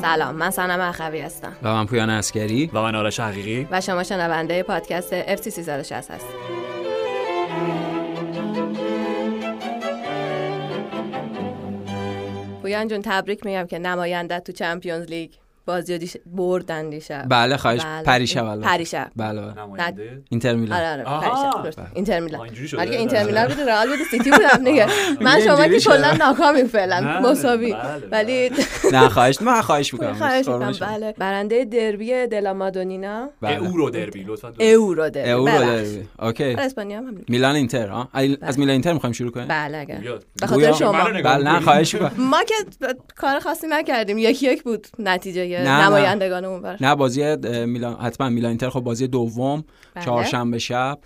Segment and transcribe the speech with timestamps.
[0.00, 1.52] سلام من سنم اخوی هستم.
[1.62, 3.68] و من پویان اسکری و من آرش حقیقی.
[3.70, 6.26] و شما شنونده پادکست FC 360 هست
[12.62, 15.30] پویان جون تبریک میگم که نماینده تو چمپیونز لیگ.
[15.70, 16.16] بازی دیش...
[16.26, 17.24] بردن دیشب.
[17.28, 17.80] بله خواهش.
[17.84, 18.02] بله.
[18.02, 18.68] پریشب البته.
[18.68, 19.10] پریشب.
[19.16, 19.62] بله بله.
[19.64, 20.80] نماینده؟ اینتر میلان.
[20.80, 21.62] آره آره.
[21.64, 21.78] درست.
[21.94, 22.40] اینتر میلان.
[22.40, 22.80] آه، اینجوری شده.
[22.80, 24.86] ولی اینتر میلان بود رئال بود سیتی بودم دیگه.
[25.20, 26.16] من شما که کلا شده.
[26.16, 27.00] ناکامیم فعلا.
[27.00, 27.72] بله، مساوی.
[27.72, 28.50] بله، ولی
[28.92, 29.42] نه خواهش.
[29.42, 30.14] من خواهش می‌کنم.
[30.14, 30.72] خواهش می‌کنم.
[30.80, 31.14] بله.
[31.18, 33.30] برنده دربی دلا مادونینا.
[33.40, 33.56] بله.
[33.56, 35.30] اورو دربی لطفا اورو دربی.
[35.30, 35.58] اورو.
[35.58, 36.08] دربی.
[36.20, 36.44] اوکی.
[36.44, 37.24] آره، اسپانیا هم.
[37.28, 38.08] میلان اینتر ها
[38.42, 39.96] از میلان اینتر می‌خوایم شروع کنیم؟ بله اگر.
[39.98, 40.18] گویا.
[40.40, 40.72] به خاطر گویا.
[40.72, 41.04] شما.
[41.24, 42.12] بله نه؟ خواهش می‌کنم.
[42.18, 42.54] ما که
[43.16, 44.18] کار خاصی نکردیم.
[44.18, 45.84] یکی یک بود نتیجه نه،.
[45.84, 48.70] نمایندگان اونور نه بازی میلان حتما میلان اینتر.
[48.70, 49.64] خب بازی دوم
[49.94, 50.04] بله.
[50.04, 50.98] چهارشنبه شب.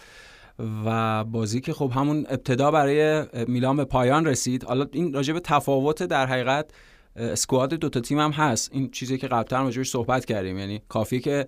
[0.87, 4.65] و بازی که خب همون ابتدا برای میلان به پایان رسید.
[4.65, 6.71] حالا این راجع به تفاوت در حقیقت
[7.17, 8.71] اسکواد دوتا تیم هم هست.
[8.73, 10.59] این چیزی که قبلا راجعش صحبت کردیم.
[10.59, 11.47] یعنی کافیه که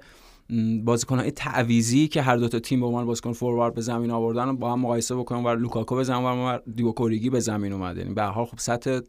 [0.85, 4.81] بازیکنهای تعویزی که هر دوتا تیم به عنوان بازیکن فوروارد به زمین آوردن با هم
[4.81, 7.97] مقایسه بکنیم و لوکاکو به زمین و دیوکوریگی به زمین اومد.
[7.97, 9.01] یعنی به هر حال خب سطح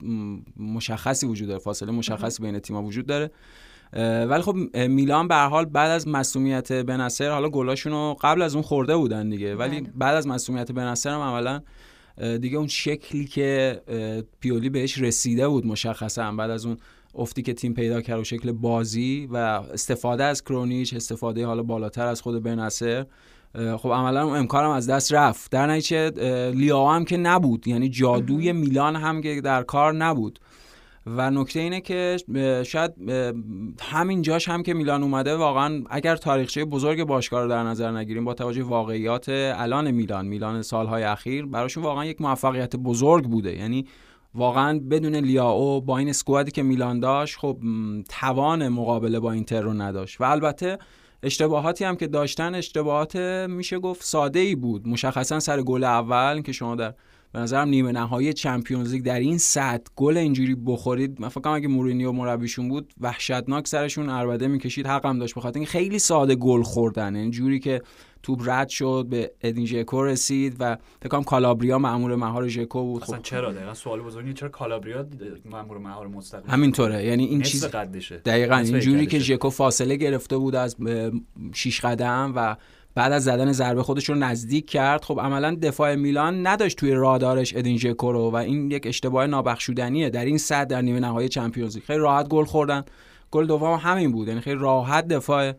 [0.58, 1.60] مشخصی وجود داره.
[1.60, 3.32] فاصله مشخصی بین تیم‌ها وجود داره.
[3.94, 8.64] ولی خب میلان به حال بعد از مسئولیت بنصر حالا گلاشون رو قبل از اون
[8.64, 9.92] خورده بودن دیگه ولی بله.
[9.96, 11.62] بعد از مسئولیت بنصر هم عملا
[12.18, 13.82] اه، دیگه اون شکلی که
[14.40, 16.78] پیولی بهش رسیده بود مشخصا بعد از اون
[17.16, 22.08] افتی که تیم پیدا کرد و شکل بازی و استفاده از کرونیچ استفاده حالا بالاتر
[22.08, 23.06] از خود بنصر
[23.78, 25.52] خب عملا اون امکانم از دست رفت.
[25.52, 26.10] در نتیجه
[26.52, 30.40] لیاو هم که نبود یعنی جادوی میلان هم که در کار نبود.
[31.16, 32.18] و نکته اینه که
[32.66, 32.94] شاید
[33.82, 38.26] همین جاش هم که میلان اومده واقعا اگر تاریخچه بزرگ باشگاه رو در نظر نگیریم
[38.26, 43.56] با توجه واقعیات الان میلان میلان سالهای اخیر براشون واقعا یک موفقیت بزرگ بوده.
[43.56, 43.86] یعنی
[44.36, 47.58] واقعا بدون لیاو با این اسکوادی که میلان داشت خب
[48.10, 50.22] توان مقابله با اینتر رو نداشت.
[50.22, 50.78] و البته
[51.24, 53.16] اشتباهاتی هم که داشتن اشتباهات
[53.50, 54.88] میشه گفت ساده ای بود.
[54.88, 56.94] مشخصا سر گل اول که شما در
[57.34, 61.22] به نظرم نیمه نهایی چمپیونز لیگ در این سطح گل اینجوری بخورید.
[61.22, 64.88] من فکر کنم اگه مورینیو مربیشون بود وحشتناک سرشون اربده می‌کشید.
[64.88, 67.16] حقم داشت بخاطر اینکه خیلی ساده گل خوردن.
[67.16, 67.82] یعنی جوری که
[68.24, 73.04] توپ رد شد به ادین ژکو رسید و فکر کنم کالابریا مأمور مهار ژکو بود.
[73.04, 73.24] اصلا خب.
[73.24, 75.08] چرا؟ دقیقا سوال بزرگی چرا کالابریا
[75.46, 77.06] مامور مهار مستقیم؟ همینطوره.
[77.06, 78.18] یعنی این چیز قدشه.
[78.18, 79.20] دقیقا اینجوری که.
[79.20, 81.12] ژکو فاصله گرفته بود از اه،
[81.54, 82.56] شیش قدم و
[82.98, 85.06] بعد از زدن ضربه خودش رو نزدیک کرد.
[85.06, 90.10] خب عملا دفاع میلان نداشت توی رادارش ادین ژکو رو و این یک اشتباه نابخشودنیه.
[90.10, 91.84] در این سطح در نیمه نهایی چمپیونز لیگ.
[91.84, 92.84] خیلی راحت گل خوردن.
[93.32, 94.28] گل دوم هم همین بود.
[94.28, 95.54] یعنی خیلی راحت دفاع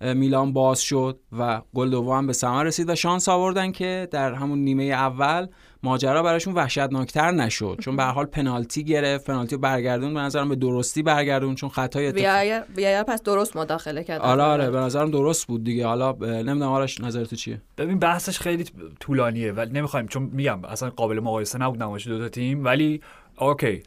[0.00, 4.58] میلان باز شد و گل دوم به ثمر رسید و شانس آوردن که در همون
[4.58, 5.46] نیمه اول
[5.82, 7.76] ماجرا براشون وحشتناکتر نشد.
[7.80, 9.26] چون به هر حال پنالتی گرفت.
[9.26, 14.04] پنالتی رو برگردون به نظرم به درستی برگردون چون خطای اتفاق وی پس درست مداخله
[14.04, 14.20] کرد.
[14.20, 14.70] آره آره.
[14.70, 15.86] به نظرم درست بود دیگه.
[15.86, 18.64] حالا نمی‌دونم آرش نظر تو چیه؟ ببین بحثش خیلی
[19.00, 19.52] طولانیه.
[19.52, 22.64] ولی نمی‌خوایم چون میگم اصلا قابل مقایسه نبود نمایش دو تا تیم.
[22.64, 23.00] ولی
[23.38, 23.82] اوکی.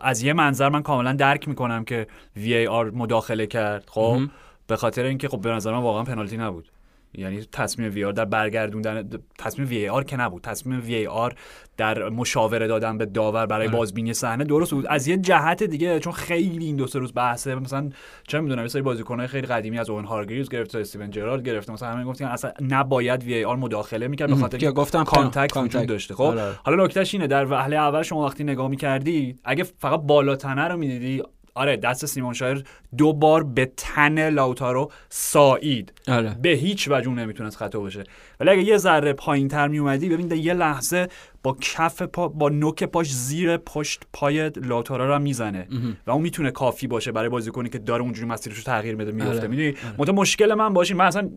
[0.00, 2.06] از یه منظر من کاملا درک می‌کنم که
[2.36, 3.84] وی ای آر مداخله کرد.
[3.88, 4.18] خب.
[4.66, 6.68] به خاطر اینکه خب به نظر من واقعا پنالتی نبود.
[7.14, 11.34] یعنی تصمیم وی آر در برگردوندن تصمیم وی آر که نبود تصمیم VAR
[11.76, 13.76] در مشاوره دادن به داور برای آره.
[13.76, 17.54] بازبینی صحنه درست بود از یه جهت دیگه چون خیلی این دو سه روز بحثه
[17.54, 17.90] مثلا
[18.28, 21.70] چه می‌دونم یه سری بازیکن‌های خیلی قدیمی از اون هارگریوز گرفت تا استیون جرارد گرفت
[21.70, 25.56] مثلا همه گفتن اصلا نباید VAR مداخله می‌کرد به خاطر که گفتم contact.
[25.56, 26.52] وجود داشته خب آره.
[26.64, 31.22] حالا نکتهش اینه در وهله اول شما وقتی نگاه می‌کردی اگه فقط بالاتنه رو می‌دیدی
[31.54, 32.64] آره دست سیمون کیر
[32.98, 36.36] دو بار به تن لاوتارو سایید آره.
[36.42, 38.04] به هیچ وجه نمی‌تونست خطا باشه.
[38.40, 41.08] ولی اگه یه ذره پایین تر می اومدی ببین یه لحظه
[41.42, 45.68] با کف پا با نوک پاش زیر پشت پای لاتارا رو می‌زنه.
[46.06, 49.38] و اون می‌تونه کافی باشه برای بازیکنی که داره اونجوری مسیرش رو تغییر بده میفته
[49.38, 49.48] آره.
[49.48, 51.30] می‌دونی؟ مت مشکل من باشین من اصلا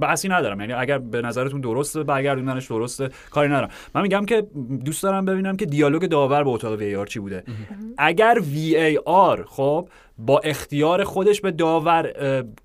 [0.00, 0.60] بحثی ندارم.
[0.60, 3.68] یعنی اگر به نظرتون درسته برگردوندنش درسته کاری ندارم.
[3.94, 4.46] من میگم که
[4.84, 7.44] دوست دارم ببینم که دیالوگ داور با اتاق وی آر چی بوده.
[7.98, 9.88] اگر VAR خب
[10.18, 12.12] با اختیار خودش به داور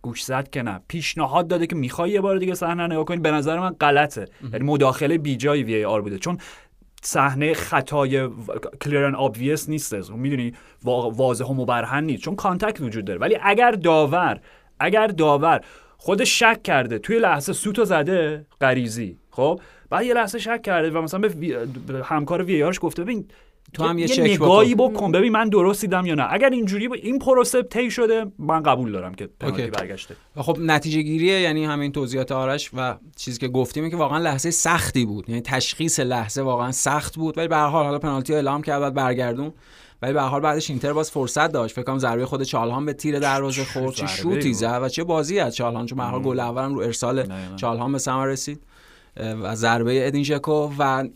[0.02, 0.82] گوش زد که نه.
[0.88, 3.18] پیشنهاد داده که می‌خوای یه بار دیگه صحنه نگاه کنی.
[3.18, 4.26] به نظر من غلطه.
[4.54, 6.18] یعنی مداخله بیجای VAR بوده.
[6.18, 6.38] چون
[7.02, 8.30] صحنه خطای
[8.82, 10.54] clear and obvious نیست می‌دونی؟
[10.84, 12.24] واضح و مبرهن نیست.
[12.24, 13.20] چون contact وجود داره.
[13.20, 14.40] ولی اگر داور
[14.80, 15.62] اگر داور
[15.98, 19.60] خودش شک کرده توی لحظه سوتو زده غریزی خب؟
[19.90, 23.28] بعد یه لحظه شک کرده و مثلا به همکار VAR ش گفته ببین
[23.74, 25.12] تو هم یه, یه چک نگاهی بکن.
[25.12, 26.28] ببین من درست دیدم یا نه.
[26.30, 29.72] اگر اینجوری با این پروسه طی شده من قبول دارم که پنالتی اوکی.
[29.72, 34.52] برگشته خب نتیجه گیریه یعنی همین توضیحات آرش و چیزی که گفتیم که واقعا لحظه
[34.52, 35.30] سختی بود.
[35.30, 38.94] یعنی تشخیص لحظه واقعا سخت بود ولی به هر حال حالا پنالتی اعلام کرد بعد
[38.94, 39.54] برگردون.
[40.02, 41.76] ولی به حال بعدش اینتر باز فرصت داشت.
[41.76, 43.94] فکر کنم ضربه خود چالهان به تیر دروازه خورد.
[43.94, 44.54] چه شوتی.
[44.54, 47.26] زد و چه بازی از چالهان؟ چون به گل اولم رو ارسال.
[47.56, 48.62] چالهان به ثمر رسید.
[49.18, 51.08] و ضربه ادین ژکو و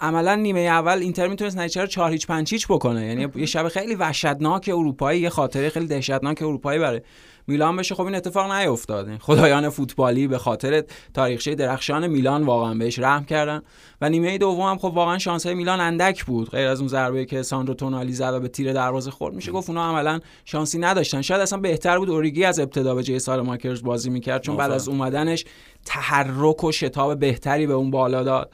[0.00, 3.06] عملا نیمه اول اینتر می‌تونست نتیجه رو 4 هیچ 5 هیچ بکنه.
[3.06, 7.00] یعنی یه شب خیلی وحشتناک اروپایی یه خاطره خیلی دهشتناک اروپایی برای
[7.46, 7.94] میلان بشه.
[7.94, 13.62] خب این اتفاق نیفتاد خدایان فوتبالی به خاطر تاریخچه درخشان میلان واقعا بهش رحم کردن.
[14.00, 16.50] و نیمه دوم هم خب واقعا شانس های میلان اندک بود.
[16.50, 19.70] غیر از اون ضربه که ساندرو تونالی زد و به تیر دروازه خورد میشه گفت
[19.70, 21.22] اونا عملا شانسی نداشتن.
[21.22, 24.70] شاید اصلا بهتر بود اوریگی از ابتدا به جای سال ماکرز بازی می‌کرد چون بعد
[24.70, 25.44] از اومدنش
[25.84, 28.52] تحرک و شتاب بهتری به اون بالا داد.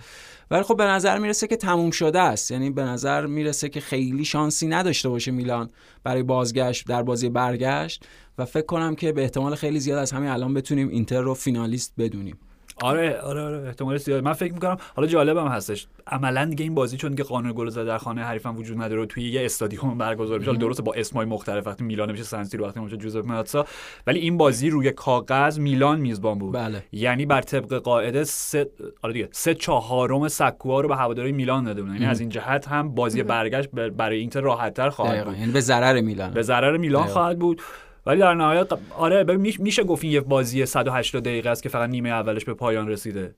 [0.51, 2.51] ولی خب به نظر می‌رسه که تموم شده است.
[2.51, 5.71] یعنی به نظر می‌رسه که خیلی شانسی نداشته باشه میلان
[6.05, 8.05] برای بازگشت در بازی برگشت.
[8.39, 11.93] و فکر کنم که به احتمال خیلی زیاد از همین الان بتونیم اینتر رو فینالیست
[11.99, 12.39] بدونیم.
[12.83, 14.25] آره آره آره احتمال زیاد.
[14.25, 15.87] من فکر می‌کنم حالا جالبم هستش.
[16.07, 19.31] عملا دیگه این بازی چون دیگه قانون گل زدن در خانه حریفم وجود نداره توی
[19.31, 20.51] یه استادیوم برگزار میشه.
[20.51, 23.67] حالا درسته با اسمای مختلف وقتی میلان میشه سنسیرو وقتی میشه جوزپ ماتسا.
[24.07, 26.55] ولی این بازی روی کاغذ میلان میزبان بود.
[26.55, 26.85] بله.
[26.93, 28.71] یعنی بر طبق قاعده سه
[29.03, 31.95] آره دیگه سه چهارم سکوها رو به هواداری میلان داده بودن.
[31.95, 35.31] یعنی از این جهت هم بازی برگشت بر- برای اینتر راحت‌تر خواهد دقیقا.
[35.31, 35.39] بود.
[35.41, 36.31] یعنی به ضرر میلان.
[36.31, 37.07] به ضرر میلان.
[37.07, 37.63] خواهد بود.
[38.07, 38.67] ولی در نهایت
[38.99, 42.45] آره ببین میش- میشه گفت این یه بازی 180 دقیقه است که فقط نیمه اولش
[42.45, 43.35] به پایان رسیده.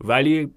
[0.00, 0.50] ولی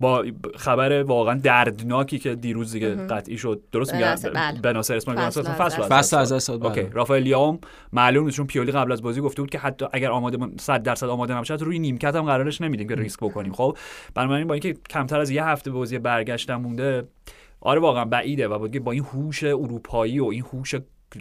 [0.00, 0.24] با
[0.56, 4.60] خبر واقعا دردناکی که دیروز دیگه قطعی شد درست میگم بناصر، بله.
[4.60, 5.88] بناصر اسماعیل فصل بناصر از فصل.
[5.98, 6.90] فصل از دست داد، اوکی بله.
[6.92, 7.58] رافائل لیام
[7.92, 11.34] معلوم چون پیولی قبل از بازی گفته بود که حتی اگر آماده 100 درصد آماده
[11.34, 13.52] نباشه روی نیمکت هم قرارش نمیدیم که ریسک بکنیم.
[13.52, 13.76] خب
[14.14, 17.04] بنابراین با اینکه کمتر از یه هفته بازی برگشتن مونده
[17.60, 20.74] آره واقعا بعیده و با- با این هوش اروپایی و این هوش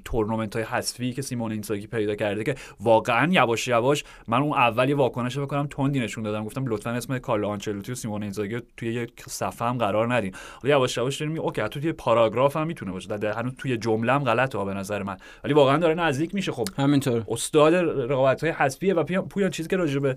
[0.06, 4.90] تورنمنت های حذفی که سیمونه اینزاگی پیدا کرده که واقعا یواش یواش من اون اول
[4.90, 6.46] یه واکنش بکنم تندی نشون دادم.
[6.46, 10.32] گفتم لطفا اسم کارلو آنچلوتی و سیمونه اینزاگی توی یک صفحه هم قرار ندین.
[10.62, 13.18] حالا یواش یواش داریم okay حتی توی پاراگراف هم می‌تونه باشه.
[13.18, 15.18] در هنوز توی جمله هم غلطه ها به نظر من.
[15.44, 16.52] ولی واقعا داره نزدیک میشه.
[16.52, 17.74] خب همینطور استاد
[18.12, 20.16] رقابت های حذفیه و پویان چیزی که راجع به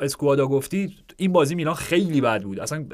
[0.00, 2.60] squad ا گفتی این بازی میلان خیلی بد بود.
[2.60, 2.84] اصلا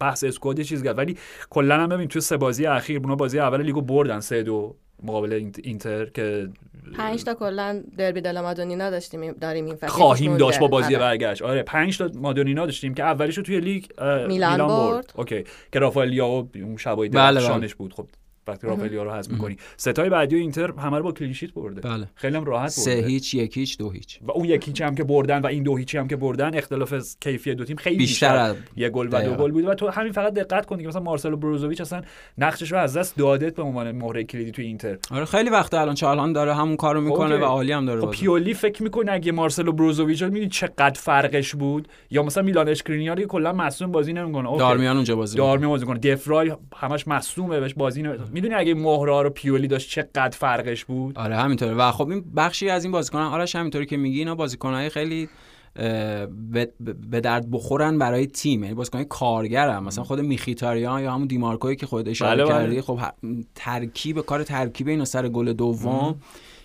[0.00, 1.16] بحث squad چیز کرد ولی
[1.50, 4.76] کلا هم ببین توی سه بازی اخیر اونا بازی اول لیگو بردن سه دو.
[5.02, 6.48] مقابل اینت- اینتر که
[6.96, 10.66] پنج تا کلا دربی دلا مادونینا داشتیم داریم این فصل خواهیم داشت با.
[10.68, 11.04] بازی آره.
[11.04, 14.68] برگشت آره پنج تا مادونینا داشتیم که اولیش رو توی لیگ میلان میلان برد.
[14.68, 15.12] برد.
[15.16, 17.34] okay که رافائل لیاو اون شبای بله، بله.
[17.40, 18.06] درخشانش بود خب
[18.46, 19.56] وقتی رافائل لیاو رو حذف می‌کنی.
[19.76, 21.80] ستای بعدی و اینتر همه رو با clean sheet برده.
[21.80, 22.08] بله.
[22.14, 23.06] خیلی هم راحت سه برده.
[23.06, 24.18] هیچ یک هیچ دو هیچ.
[24.22, 27.16] و اون یکی هم که بردن و این دو هیچی هم که بردن اختلاف از
[27.20, 29.34] کیفیت دو تیم خیلی بیشتر از- یه گل و دو.
[29.34, 32.02] گل بود و تو همین فقط دقت کن که مثلا مارسلو بروزوویچ اصلا
[32.38, 34.98] نقشش رو از دست داده به عنوان مهره کلیدی توی اینتر.
[35.10, 37.44] آره خیلی وقت الان چالهان داره همون کارو می‌کنه okay.
[37.44, 38.10] و عالی هم داره خب.
[38.10, 43.20] پیولی فکر می‌کنه اگه مارسلو بروزوویچ رو می‌دونی چقدر فرقش بود؟ یا مثلا میلان اشکرینیار
[43.20, 44.58] که کلا مصدوم بازی نمی‌کنه.
[44.58, 45.36] دارمیان اونجا بازی.
[45.36, 48.02] دارمیان بازی کنه دفرای همش مصدومه بهش بازی
[48.32, 51.74] می‌دونی اگه مهره رو پیولی داشت چقدر فرقش بود؟ آره همینطوره.
[51.74, 55.28] و خب این بخشی از این بازیکنان آرش همینطوری که میگی اینا بازیکنهای خیلی
[57.10, 58.62] به درد بخورن برای تیم.
[58.62, 59.78] یعنی بازیکن کارگرن.
[59.78, 62.64] مثلا خود میخیتاریان یا همون دیمارکوی که خود اشاره بله، بله.
[62.64, 63.00] کردی خب
[63.54, 66.20] ترکیب کار ترکیب اینا سر گل دوم.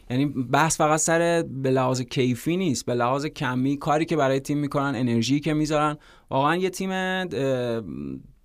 [0.09, 2.85] یعنی بحث فقط سر به لحاظ کیفی نیست.
[2.85, 5.97] به لحاظ کمی کاری که برای تیم می‌کنن انرژی که می‌ذارن.
[6.29, 6.89] واقعا یه تیم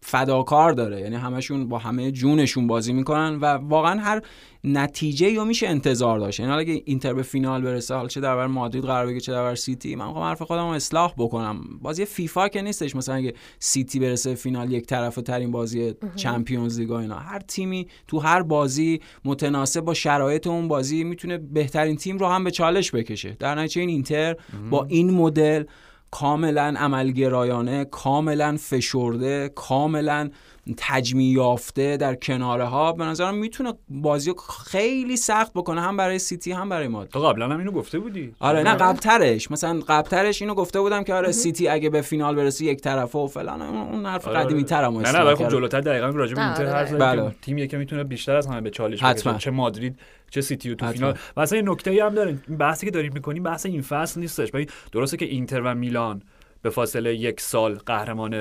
[0.02, 1.00] فداکار داره.
[1.00, 4.22] یعنی همشون با همه جونشون بازی می‌کنن و واقعا هر
[4.64, 6.40] نتیجه رو میشه انتظار داشت.
[6.40, 9.54] یعنی حالا اگه اینتر به فینال برسه حالا چه در مادرید قرار بگیره چه در
[9.54, 11.64] سیتی من می‌خوام حرف خودم رو اصلاح بکنم.
[11.82, 12.96] بازی فیفا که نیستش.
[12.96, 17.18] مثلا اگه سیتی برسه فینال یک طرفه ترین بازی چمپیونز لیگ اینا.
[17.18, 22.44] هر تیمی تو هر بازی متناسب با شرایط اون بازی می‌تونه بهترین تیم رو هم
[22.44, 23.36] به چالش بکشه.
[23.38, 24.36] در نتیجه این اینتر
[24.70, 25.64] با این مدل
[26.10, 30.30] کاملا عملگرایانه کاملا فشرده کاملا
[30.76, 34.36] تجمیع یافته در کناره ها به نظرم می‌تونه بازی رو
[34.66, 37.12] خیلی سخت بکنه هم برای سیتی هم برای مادرید.
[37.12, 38.34] تو قبلا هم اینو گفته بودی.
[38.40, 39.50] آره نه قبلترش.
[39.50, 43.26] مثلا قبلترش اینو گفته بودم که آره سیتی اگه به فینال برسه یک طرفه و
[43.26, 46.62] فلان اون حرف آره، قدیمی ترم نه نه ولی خب جلوتر دقیقاً راجع به اینتر
[46.62, 46.98] آره، حرف بله.
[46.98, 47.22] زدیم.
[47.22, 47.30] بله.
[47.30, 49.04] که تیمیه که می‌تونه بیشتر از همه به چالش.
[49.04, 49.98] بکشه چه مادرید
[50.30, 50.98] چه سیتی و تو حتما.
[50.98, 51.18] فینال.
[51.36, 52.42] و اصلا یه نکته هم داریم.
[52.58, 54.50] بحثی که داریم می‌کنیم بحث این فصل نیستش.
[54.50, 56.22] ببین درسته که اینتر و میلان
[56.62, 58.34] به فاصله یک سال قهرمان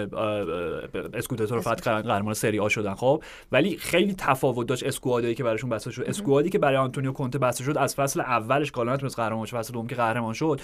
[1.14, 3.24] اسکودتو رو فتح کردن قهرمان سری آ شدن خب.
[3.52, 6.04] ولی خیلی تفاوت داشت squad ایی که براشون بسته شد.
[6.08, 9.58] squad ی که برای آنتونیو کونته بسته شد از فصل اولش کالا نتونست قهرمان شه
[9.58, 10.62] فصل دوم که قهرمان شد.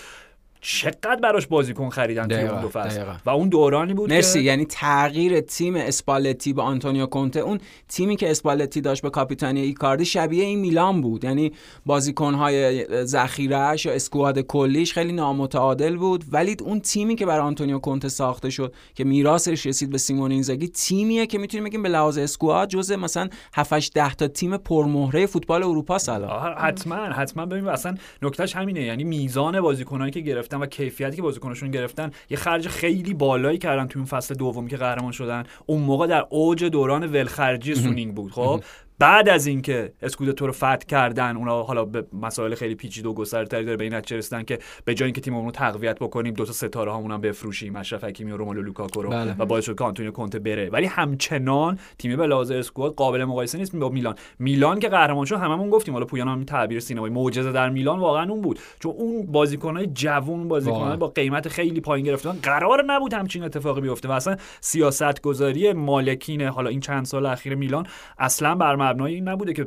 [0.67, 3.13] چقدر براش بازیکن خریدن توی اون دو فصل؟ دقیقاً.
[3.25, 7.39] و اون دورانی بود مرسی که یعنی تغییر تیم اسپالتی به آنتونیو کونته.
[7.39, 11.23] اون تیمی که اسپالتی داشت به کاپیتانی ایکاردی شبیه این میلان بود.
[11.23, 11.51] یعنی
[11.85, 16.23] بازیکنهای ذخیره‌اش یا squad کلیش خیلی نامتعادل بود.
[16.31, 20.67] ولی اون تیمی که برای آنتونیو کونته ساخته شد که میراثش رسید به سیمونه اینزاگی
[20.67, 25.63] تیمیه که می‌تونیم بگیم به لحاظ squad جزء مثلا 7 10 تا تیم پرمهره فوتبال
[25.63, 27.45] اروپا سلام آه، حتما حتما.
[27.45, 28.81] ببین اصلا نکتهش همینه.
[28.81, 33.87] یعنی میزان بازیکنانی که گرفتن و کیفیتی که بازیکناشون گرفتن یه خرج خیلی بالایی کردن
[33.87, 35.43] تو اون فصل دومی که قهرمان شدن.
[35.65, 38.63] اون موقع در اوج دوران ولخرجی سونینگ بود خب؟
[38.99, 43.65] بعد از اینکه اسکودتو رو فتح کردن اونا حالا به مسائل خیلی پیچیده و گسترده‌تری
[43.65, 46.53] داره به این نتیجه رسیدن که به جای اینکه تیممون رو تقویت بکنیم دو تا
[46.53, 49.35] ستاره هامون هم بفروشیم اشرف حکیمی و روملو لوکاکو رو بله.
[49.39, 53.57] و باعث شد که آنتونیو کونته بره ولی همچنان تیم به لحاظ squad قابل مقایسه
[53.57, 57.51] نیست با میلان میلان که قهرمان شد هممون گفتیم حالا پویان هم تعبیر سینمایی معجزه
[57.51, 60.95] در میلان واقعا اون بود چون اون بازیکنای جوون بازیکنای واقعا.
[60.95, 66.41] با قیمت خیلی پایین گرفتن قرار نبود همچین اتفاقی بیفته و اصلا سیاست گذاری مالکین
[66.41, 67.87] حالا این چند سال اخیر میلان
[68.17, 69.65] اصلا بر مبنای این نبوده که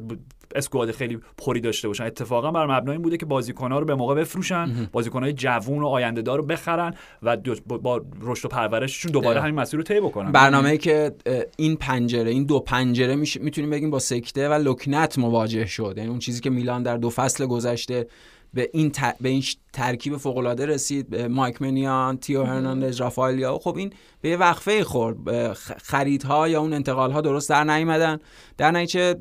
[0.55, 2.05] اسکواد خیلی پری داشته باشن.
[2.05, 6.23] اتفاقا بر مبنای این بوده که بازیکن‌ها رو به موقع بفروشن بازیکن‌های جوون و آینده
[6.23, 9.41] دار رو بخرن و با- رشد و پرورششون دوباره.
[9.41, 10.33] همین مسیر رو طی بکنن.
[10.33, 11.13] برنامه که
[11.57, 15.95] این پنجره این دو پنجره میش- می‌تونیم بگیم با سکته و لکنت مواجه شد.
[15.97, 18.07] یعنی اون چیزی که میلان در دو فصل گذشته
[18.55, 21.11] به این ت- به این ترکیب فوق العاده رسید.
[21.11, 25.53] به مایک منیان تیو هرناندز رافائلیا خب این به یه وقفه خورد.
[25.83, 28.19] خریدها یا اون انتقالها درست در نیومدن.
[28.57, 29.15] در نتیجه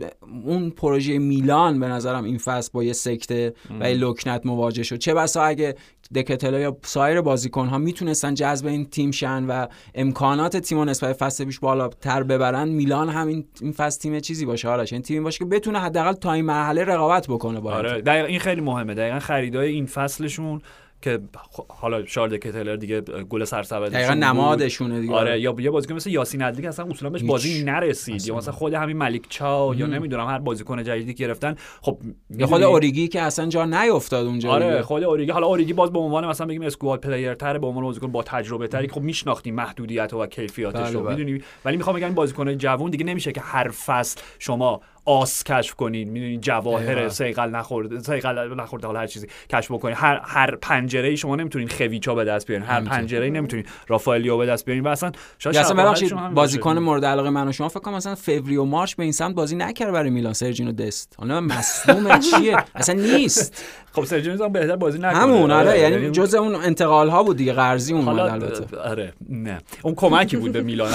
[0.46, 4.98] اون پروژه میلان به نظرم این فصل با یه سکته و یه لکنت مواجه شد.
[4.98, 5.75] چه بسا اگه
[6.16, 11.14] دکتلا یا سایر بازیکن ها می‌تونستن جذب این تیم شن و امکانات تیم رو نسبت
[11.14, 15.40] فصل پیش بالاتر ببرن میلان هم این فصل تیم چیزی باشه آرش این تیمی باشه
[15.40, 18.02] که بتونه حداقل تا این مرحله رقابت بکنه با آره.
[18.02, 20.62] دقیقا این خیلی مهمه دقیقا خریدای این فصلشون
[21.01, 21.20] که
[21.68, 25.13] حالا شارل دکتلاره دیگه گل سرسبد دقیقا نمادشونه دیگه.
[25.13, 27.24] آره یا یه بازیکن مثل یاسین عدلی که اصلا اصولا بهش.
[27.24, 28.16] بازی نرسید.
[28.16, 28.34] اصلا.
[28.34, 31.56] یا مثلا خود همین مالیک تیاو یا نمی‌دونم هر بازیکن جدیدی که گرفتن.
[31.82, 31.98] خب
[32.38, 34.82] یا خود اوریگی که اصلا جا نیافتاد اونجا آره دیگه.
[34.82, 35.32] خود اوریگی.
[35.32, 38.68] حالا اوریگی باز به عنوان مثلا بگیم squad player تر به عنوان بازیکن با تجربه
[38.68, 41.16] تری که خب میشناختیم محدودیت و کیفیاتش رو بله، بله.
[41.16, 46.10] می‌دونی؟ ولی می‌خوام بگم بازیکن جوان دیگه نمیشه که هر فصل شما آس کشف کنین.
[46.10, 47.10] می‌دونی جواهر.
[47.10, 49.96] صیقل نخورده صیقل نخورده حالا هر چیزی کشف بکنین.
[49.96, 52.66] هر هر پنجره ای شما نمی‌تونین خویچا به دست بیارین.
[52.66, 52.82] هر.
[52.82, 53.66] پنجره ای نمی‌تونین.
[53.88, 54.84] رافائلیو به دست بیارین.
[54.84, 56.80] و اصلا شاید اصلا ببخشید بازیکن.
[56.80, 59.56] مورد علاقه من و شما فکر کنم مثلا فوریه و مارچ به این سمت بازی
[59.56, 60.34] نکرد برای میلان.
[60.34, 61.16] سرجینو دست.
[61.20, 63.64] حالا مصدوم چیه؟ اصلا نیست.
[63.92, 65.20] خب سرجینو هم بهتر بازی نکنه.
[65.20, 65.80] همون آره.
[65.80, 68.78] یعنی جزء اون انتقال ها بود دیگه قرضی حالا البته.
[68.78, 69.14] آره.
[69.30, 69.58] نه.
[69.82, 70.92] اون کمکی بود به میلان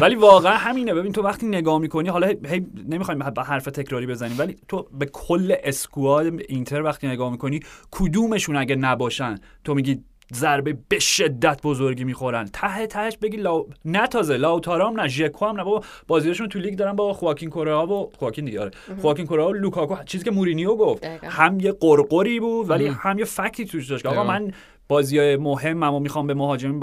[0.00, 0.94] ولی واقعا همینه.
[0.94, 4.38] ببین تو وقتی نگاه می‌کنی حالا هی نمی‌خوایم حرف تکراری بزنیم.
[4.38, 10.02] ولی تو به کل اسکواد اینتر وقتی نگاه می‌کنی کدومشون اگه نباشن تو میگی
[10.34, 12.48] ضربه به شدت بزرگی می‌خورن.
[12.52, 13.68] ته تهش بگی لاو...
[13.84, 15.64] نه تازه لاوتارا هم نه ژکو هم نه.
[15.64, 18.70] بابا بازیاشون تو لیگ دارن با خواکین کورئا و خواکین دیگه آره.
[19.00, 21.02] خواکین کورئا و لوکاکو چیزی که مورینیو گفت.
[21.02, 21.28] دقیقاً.
[21.28, 24.24] هم یه غرغری بود ولی هم یه fact ی توش داشت آقا.
[24.24, 24.52] من
[24.92, 26.80] بازی های مهمم و می‌خوام به مهاجم.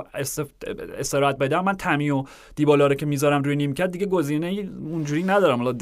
[0.98, 1.63] استراحت بدم.
[1.63, 2.24] من تمی و
[2.56, 5.63] دیبالا رو که می‌ذارم روی نیمکت دیگه گزینه اونجوری ندارم.
[5.63, 5.78] حالا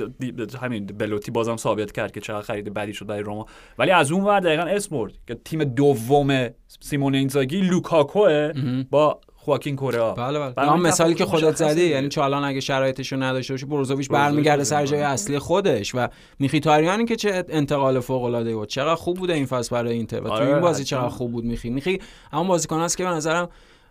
[0.62, 3.46] همین بلوتی بازم ثابت کرد که چقدر خرید بدی شد برای روما
[3.78, 8.52] ولی از اون ور دقیقا اسم برد که تیم دوم سیمون اینزاگی لوکاکوه
[8.90, 11.86] با خواکین کورا بله بله برای مثالی که خودت زدی.
[11.86, 15.02] یعنی چالان اگه شرایطش رو نداشته باشه بروزوویچ برمیگرده بازی سر جای.
[15.02, 16.08] اصلی خودش و
[16.40, 20.24] میخیتاریانی که چه انتقال فوق العاده بود چقدر خوب بوده این فصل برای اینتر و
[20.24, 21.00] تو آره، این بازی حتما.
[21.00, 22.00] چقدر خوب بود میخی میخی
[22.34, 23.50] همون بازیکن است که به نظرم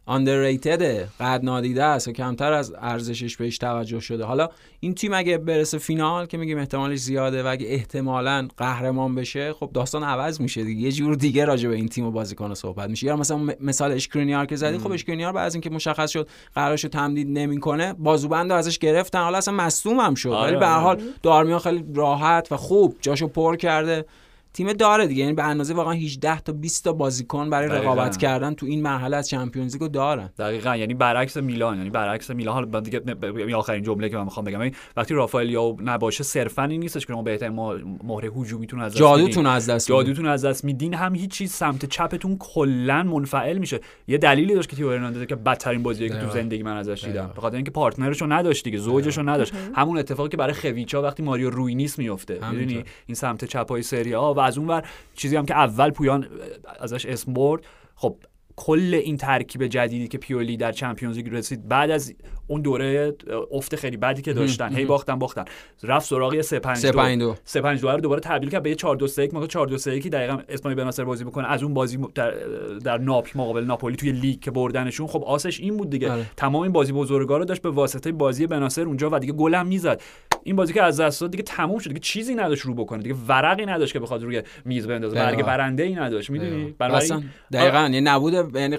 [0.09, 0.83] underrated
[1.21, 4.25] قد نادیده است و کمتر از ارزشش بهش توجه شده.
[4.25, 4.49] حالا
[4.81, 9.71] این تیم اگه برسه فینال که میگیم احتمالش زیاده و اگه احتمالاً قهرمان بشه خب
[9.75, 10.83] داستان عوض میشه دیگه.
[10.83, 13.07] یه جور دیگه راجع به این تیم و بازیکن صحبت میشه.
[13.07, 16.91] یا مثلا مثال اشکرینیار که زدی خب اشکرینیار بعد از اینکه مشخص شد قرارش رو
[16.91, 19.23] تمدید نمی‌کنه بازوبند ازش گرفتن.
[19.23, 20.29] حالا اصلا مصدوم هم شد.
[20.29, 20.83] آره، ولی به هر آره.
[20.83, 24.05] حال دارمیان خیلی راحت و خوب جاشو پر کرده.
[24.57, 25.21] تیم داره دیگه.
[25.21, 27.93] یعنی به اندازه واقعا 18 تا 20 تا بازیکن برای دقیقاً.
[27.93, 30.77] رقابت کردن تو این مرحله از چمپیونز لیگو دارن دقیقا.
[30.77, 31.77] یعنی برعکس میلان.
[31.77, 32.55] یعنی برعکس میلان.
[32.55, 34.61] حالا من دیگه آخرین جمله که من می‌خوام بگم.
[34.61, 38.93] این وقتی رافائل یا نباشه صرفا این نیستش که ما بهترین ما- مهره هجومیتون از
[38.93, 39.47] دست جادوتون.
[39.47, 40.05] از دست میدین.
[40.05, 40.95] جادوتون از دست میدین.
[40.95, 43.81] هم هیچ چیز سمت چپتون کلا منفعل میشه.
[44.09, 46.31] یه دلیلی داشت که تیو هرناندز که بدترین بازیه که تو.
[46.31, 47.31] زندگی من ازش دیدم.
[47.35, 48.79] به خاطر اینکه پارتنرشو نداشت دیگه.
[48.79, 49.53] زوجشو نداشت.
[49.75, 52.51] همون اتفاقی که برای خویچا وقتی ماریو روی نیست میفته.
[52.51, 56.29] می‌دونی؟ این سمت چپای سری ها و از اون ور چیزی هم که اول پویان
[56.81, 57.67] ازش اسم برد.
[57.95, 58.17] خب
[58.57, 62.15] کل این ترکیب جدیدی که پیولی در چمپیونز لیگ رسید بعد از
[62.47, 63.15] اون دوره
[63.53, 65.45] افت خیلی بعدی که داشتن هی باختن باختن.
[65.83, 69.07] رفت سراغ 3 5 2 3 5 2 رو دوباره تبدیل کرد به 4 2
[69.07, 71.99] 3 1 موقع 4 2 3 1 دقیقاً اسماعیل بناصر بازی بکنه؟ از اون بازی
[72.15, 72.31] در,
[72.85, 76.13] در ناپی مقابل ناپولی توی لیگ که بردنشون خب آسش این بود دیگه.
[76.13, 76.27] آره.
[76.37, 80.03] تمام این بازی بزرگا رو داشت به واسطه بازی بناصر اونجا و دیگه گلم می‌زد.
[80.47, 83.15] این بازی که از دست داد دیگه تموم شد دیگه چیزی نداشت رو بکنه دیگه
[83.29, 87.11] ورقی نداشت که بخواد روی میز بندازه برگ برنده ای نداشت می‌دونی؟ برای
[87.53, 88.79] دقیقاً یعنی نبود یعنی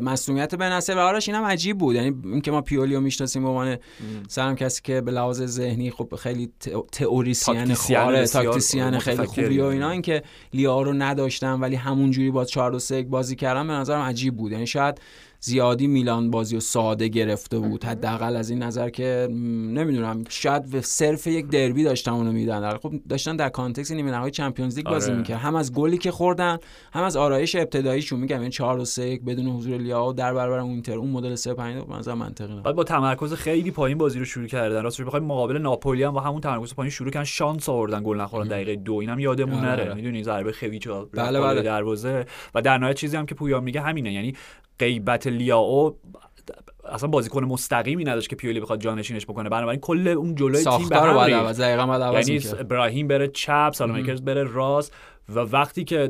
[0.00, 1.96] مسئولیت بناصر و آرش اینم عجیب بود.
[1.96, 3.76] یعنی اینکه ما پیولیو می‌شناسیم به عنوان
[4.28, 6.52] سرم کسی که به لحاظ ذهنی خب خیلی
[6.92, 9.90] تئوریسین خاره تاکتیسین خیلی خوبی و اینا.
[9.90, 10.22] اینکه
[10.54, 14.52] لیا رو نداشتن ولی همونجوری با 4 2 بازی کردن به نظرم عجیب بود.
[14.52, 15.00] یعنی شاید
[15.40, 17.84] زیادی میلان بازی و ساده گرفته بود.
[17.84, 23.36] حداقل از این نظر که نمی‌دونم شاید صرف یک دربی داشتن اونو میدن خب داشتن
[23.36, 25.18] در کانتکست نیمه نهایی چمپیونز لیگ بازی آره.
[25.18, 26.58] می‌کرد هم از گلی که خوردن
[26.92, 28.20] هم از آرایش ابتداییشون.
[28.20, 30.94] میگم این 4 و 3 بدون حضور لیاو در برابر اون اینتر.
[30.94, 34.82] اون مدل 3 5 مثلا منطقی نه با تمرکز خیلی پایین بازی رو شروع کردن.
[34.82, 38.48] راستش بخوایم مقابل ناپولی هم با همون تمرکز پایین شروع کردن شانس آوردن گل نخورن.
[38.48, 38.94] دقیقه دو.
[38.94, 39.84] اینم یادمون آره.
[39.84, 39.94] نره.
[39.94, 41.62] می‌دونی ضربه خویچ بله بله.
[41.62, 42.26] دروازه.
[42.54, 44.12] و در نهایت چیزی هم که پویا میگه همینه.
[44.12, 44.34] یعنی
[44.78, 45.96] غیبت لیاو
[46.88, 49.48] اصلا بازیکن مستقیمی نداشت که پیولی بخواد جانشینش بکنه.
[49.48, 54.94] بنابراین کل اون جلوی تیم به هم یعنی ابراهیم بره چپ سالمیکرز بره راست
[55.34, 56.08] و وقتی که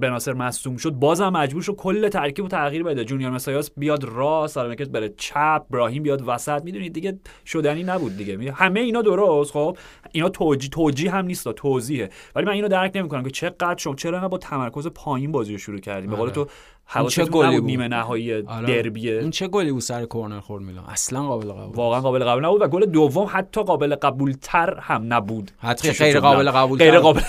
[0.00, 3.04] بناصر مصدوم شد بازم مجبور شد کل ترکیب و تغییر بده.
[3.04, 6.64] جونیور مسایاس بیاد راست سالمیکرز بره چپ ابراهیم بیاد وسط.
[6.64, 8.52] می‌دونید دیگه شدنی نبود دیگه.
[8.52, 9.76] همه اینا درست خب؟
[10.12, 12.10] اینا توجی توجی هم نیست توضیحه.
[12.34, 15.78] ولی من اینو درک نمی‌کنم که چقدر شما چرا با تمرکز پایین بازی رو شروع
[15.78, 16.46] کردیم؟ به قول آره.
[16.92, 18.82] تو چه گلی بود؟ نیمه نهایی آره.
[18.82, 22.44] دربیه این چه گلی بود سر کورنر خورد میلان؟ اصلا قابل قبول واقعا قابل قبول
[22.44, 25.50] نبود و گل دوم حتی قابل قبول تر هم نبود.
[25.58, 27.20] حتی غیر قابل قبول غیر قابل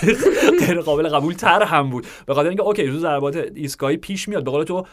[0.60, 2.06] غیر قابل قبول تر هم بود.
[2.26, 4.44] به خاطر اینکه okay رو ضربات ایستگاهی پیش میاد.
[4.44, 4.86] به قول تو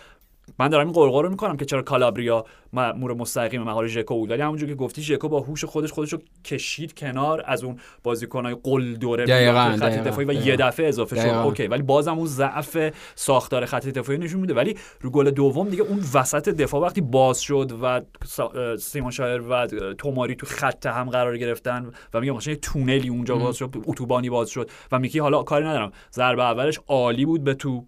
[0.59, 4.31] من دارم این غرغر رو می‌کنم که چرا کالابریا مامور مستقیم مقابل ژکو بود.
[4.31, 8.57] ولی همونجوری که گفتی ژکو با هوش خودش خودش رو کشید کنار از اون بازیکنای
[8.63, 9.25] غول دور
[9.77, 11.27] خط دفاعی و یه دفعه اضافه شد.
[11.27, 14.53] okay ولی بازم اون ضعف ساختار خط دفاعی نشون میده.
[14.53, 18.01] ولی رو گل دوم دیگه اون وسط دفاع وقتی باز شد و
[18.77, 23.55] سیمون کیر و توماری تو خط هم قرار گرفتن و میگم مثلا تونلی اونجا باز
[23.55, 25.91] شد اتوبانی باز شد و میکی حالا کاری ندارم.
[26.13, 27.85] ضربه اولش عالی بود به تو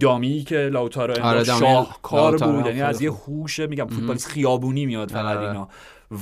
[0.00, 5.10] dummy ی که لاوتارو آره شاهکار بود یعنی از یه هوش میگم فوتبالیست خیابونی میاد
[5.10, 5.48] فقط آره.
[5.48, 5.68] اینا.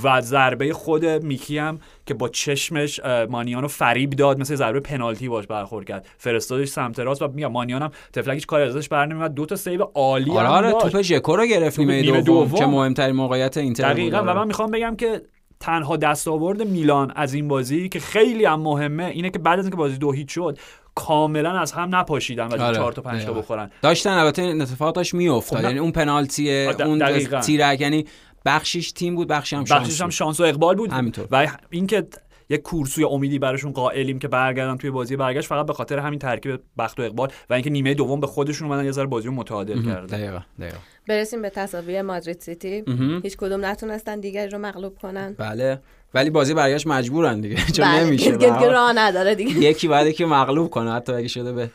[0.05, 5.29] و ضربه خود میکی هم که با چشمش مانیان رو فریب داد مثل ضربه پنالتی
[5.29, 6.07] باش برخورد کرد.
[6.19, 9.83] فرستادش سمت راست و میگم مانیان هم طفلک هیچ کاری ازش برنمیاد دو تا save
[9.83, 14.19] عالی آره آره توپ ژکو رو گرفت نیمه دوم که مهمترین موقعیت اینتر دقیقاً.
[14.19, 15.23] و من می‌خوام بگم که
[15.61, 19.77] تنها دستاورد میلان از این بازی که خیلی هم مهمه اینه که بعد از اینکه
[19.77, 20.59] بازی دو هیچ شد
[20.95, 22.77] کاملا از هم نپاشیدن و آره.
[22.77, 23.71] 4 تا 5 تا بخورن.
[23.83, 25.59] داشتن البته این اتفاق داشت میافتاد.
[25.59, 28.05] خب یعنی اون پنالتی اون تیرک یعنی
[28.45, 30.93] بخشش تیم بود بخشی هم شانس بخشش هم شانس و اقبال بود.
[30.93, 31.29] همینطور.
[31.31, 32.07] و اینکه
[32.49, 36.61] یک کورسوی امیدی براشون قائلیم که برگردن توی بازی برگشت فقط به خاطر همین ترکیب
[36.79, 39.83] بخت و اقبال و اینکه نیمه دوم به خودشون اومدن یه ذره بازی رو متعادل
[39.83, 40.07] کردن.
[40.07, 40.79] دقیقاً دقیقاً.
[41.09, 42.85] برسیم به تساوی مادرید سیتی.
[43.23, 45.35] هیچ کدوم نتونستن دیگری رو مغلوب کنن.
[45.39, 45.81] بله.
[46.15, 48.05] ولی بازی برگشت مجبورن دیگه چون بله.
[48.05, 48.31] نمیشه.
[48.31, 49.59] دیگه راه نداره دیگه.
[49.71, 51.71] یکی بعد که مغلوب کنه حتی اگه شده به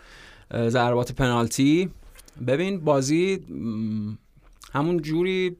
[0.70, 1.90] ضربات پنالتی.
[2.48, 3.40] ببین بازی
[4.74, 5.58] همون جوری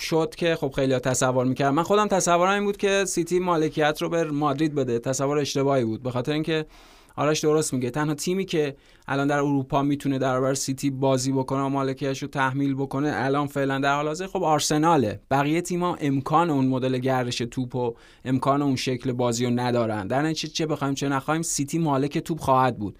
[0.00, 4.08] شد که خب خیلی تصور می‌کرد من خودم تصورم این بود که سیتی مالکیت رو
[4.08, 4.98] به مادرید بده.
[4.98, 6.02] تصور اشتباهی بود.
[6.02, 6.66] به خاطر اینکه
[7.16, 7.90] آرش درست میگه.
[7.90, 8.76] تنها تیمی که
[9.08, 13.46] الان در اروپا می‌تونه در برابر سیتی بازی بکنه و مالکیتش رو تحمیل بکنه الان
[13.46, 14.26] فعلا در حال حاضر.
[14.26, 15.20] خب آرسناله.
[15.30, 17.94] بقیه تیم‌ها امکان اون مدل گردش توپ و
[18.24, 20.06] امکان اون شکل بازی رو ندارن.
[20.06, 22.98] در نتیجه چه بخوایم چه نخوایم سیتی مالک توپ خواهد بود.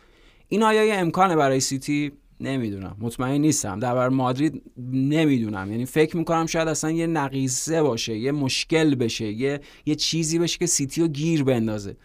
[0.49, 2.97] این آیا یه امکانه برای سیتی؟ نمی‌دونم.
[3.01, 3.79] مطمئن نیستم.
[3.79, 5.71] در برابر مادرید نمی‌دونم.
[5.71, 10.59] یعنی فکر می‌کنم شاید اصلا یه نقیصه باشه یه مشکل بشه یه یه چیزی بشه
[10.59, 11.97] که سیتی رو گیر بندازه.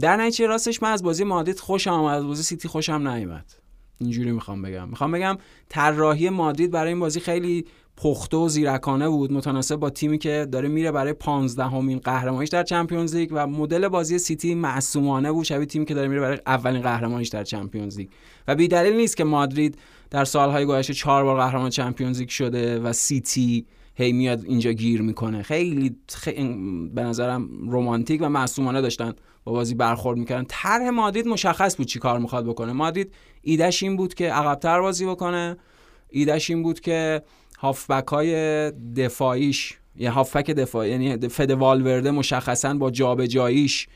[0.00, 3.52] در نتیجه راستش من از بازی مادرید خوشم آمد از بازی سیتی خوشم نیومد.
[4.00, 4.88] اینجوری می‌خوام بگم.
[4.88, 7.64] می‌خوام بگم طراحی مادرید برای این بازی خیلی
[7.96, 9.32] پخته و زیرکانه بود.
[9.32, 13.88] متناسب با تیمی که داره میره برای 15 همین قهرمانیش در Champions League و مدل
[13.88, 15.44] بازی سیتی معصومانه بود.
[15.44, 18.08] شبیه تیمی که داره میره برای اولین قهرمانیش در Champions League.
[18.48, 19.78] و بی دلیل نیست که مادرید
[20.10, 25.02] در سالهای گذشته چهار بار قهرمان Champions League شده و سیتی هی میاد اینجا گیر
[25.02, 25.42] می‌کنه.
[25.42, 29.12] خیلی, خیلی به نظرم رمانتیک و معصومانه داشتن
[29.44, 30.44] با بازی برخورد می‌کردن.
[30.48, 32.72] طرح مادرید مشخص بود چی کار می‌خواد بکنه.
[32.72, 35.56] مادرید ایدش این بود که عقبتر بازی بکنه.
[36.08, 37.22] ایدش این بود که
[37.58, 43.86] هافبک های دفاعیش یعنی هافبک دفاعی یعنی فد والورده مشخصا با جابجاییش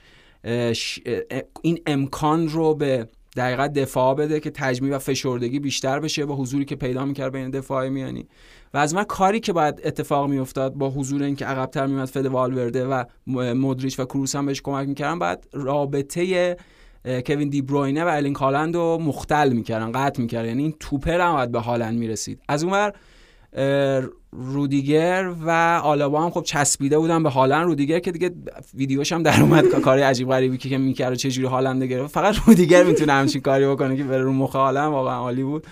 [1.63, 6.65] این امکان رو به دقیقا دفاع بده که تجمیع و فشردگی بیشتر بشه با حضوری
[6.65, 8.29] که پیدا می‌کرد بین دفاع میانی.
[8.75, 12.87] و از من کاری که باید اتفاق میافتاد با حضور اینکه عقبتر میمد فد والورده
[12.87, 13.05] و
[13.55, 16.57] مودریچ و کروس هم بهش کمک می‌کردن بعد رابطه
[17.27, 20.49] کوین دی بروینه و الین هالند رو مختل می‌کردن قطع می‌کردن.
[20.49, 22.41] یعنی این توپر هم باید به هالند می‌رسید.
[22.49, 22.93] از اونور
[24.33, 27.65] رودیگر و آلابا هم خب چسبیده بودن به هالند.
[27.65, 28.31] رودیگر که دیگه
[28.75, 32.15] ویدیوش هم در اومد کاری عجیب غریبی که می‌کرد چه جوری هالند گرفت.
[32.15, 35.67] فقط رودیگر می‌تونه همچین کاری بکنه که بره رو مخ هالند واقعا عالی بود.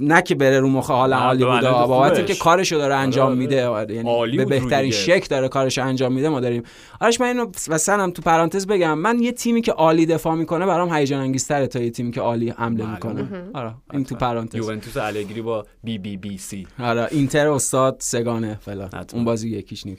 [0.00, 3.66] نه که بره رو مخ حال عالی بوده بابت که کارشو داره انجام آره، میده.
[3.66, 3.94] آره.
[3.94, 6.62] یعنی به بهترین شک داره کارش انجام میده ما داریم.
[7.00, 10.94] آرش من اینو وسنم تو پرانتز بگم من یه تیمی که عالی دفاع می‌کنه برام
[10.94, 13.28] هیجان انگیزتره تا یه تیمی که عالی حمله می‌کنه.
[13.54, 14.54] آره این تو پرانتز.
[14.54, 18.90] یوونتوس الگری با بی بی بی سی آره اینتر استاد سگانه فلان.
[19.14, 19.98] اون بازی یکیش نیمه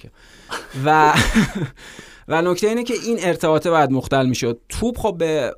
[0.85, 1.13] و
[2.27, 4.61] و نکته اینه که این ارتباطه بعد مختل می‌شد.
[4.69, 5.55] توپ خب به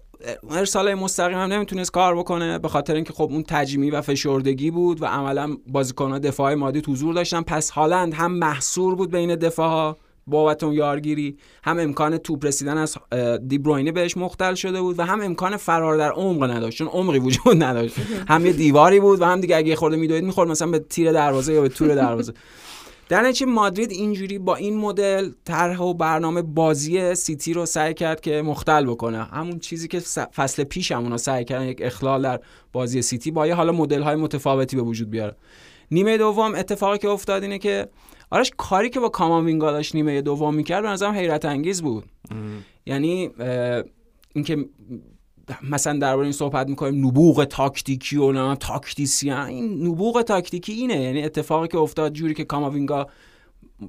[0.49, 5.01] ارسال مستقیم هم نمی‌تونست کار بکنه به خاطر اینکه خب اون تجمی و فشردگی بود
[5.01, 7.41] و عملا بازیکن‌ها دفاع مادی حضور داشتن.
[7.41, 12.77] پس هالند هم محصور بود بین دفاع ها بابت اون یارگیری هم امکان توپ رسیدن
[12.77, 12.97] از
[13.47, 17.63] دیبروینه بهش مختل شده بود و هم امکان فرار در عمق نداشت چون عمقی وجود
[17.63, 17.95] نداشت.
[18.29, 21.53] هم یه دیواری بود و هم دیگه اگه خورده میدوید می‌خورد مثلا به تیر دروازه
[21.53, 22.33] یا به تور دروازه.
[23.09, 28.21] در نتیجه مادرید اینجوری با این مدل طرح و برنامه بازی سیتی رو سعی کرد
[28.21, 29.23] که مختل بکنه.
[29.23, 29.99] همون چیزی که
[30.35, 32.39] فصل پیش همونا سعی کردن یک اخلال در
[32.73, 35.35] بازی سیتی با یه حالا مدل های متفاوتی به وجود بیاره.
[35.91, 37.87] نیمه دوم اتفاقی که افتاد اینه که
[38.29, 42.03] آرش کاری که با کاماوینگا داشت نیمه دوم می‌کرد به نظرم حیرت انگیز بود.
[42.85, 43.29] یعنی
[44.33, 44.65] اینکه
[45.63, 49.47] مثلا درباره این صحبت می‌کنیم نبوغ تاکتیکی و نه تاکتیسیان.
[49.47, 53.07] این نبوغ تاکتیکی اینه یعنی اتفاقی که افتاد جوری که کاماوینگا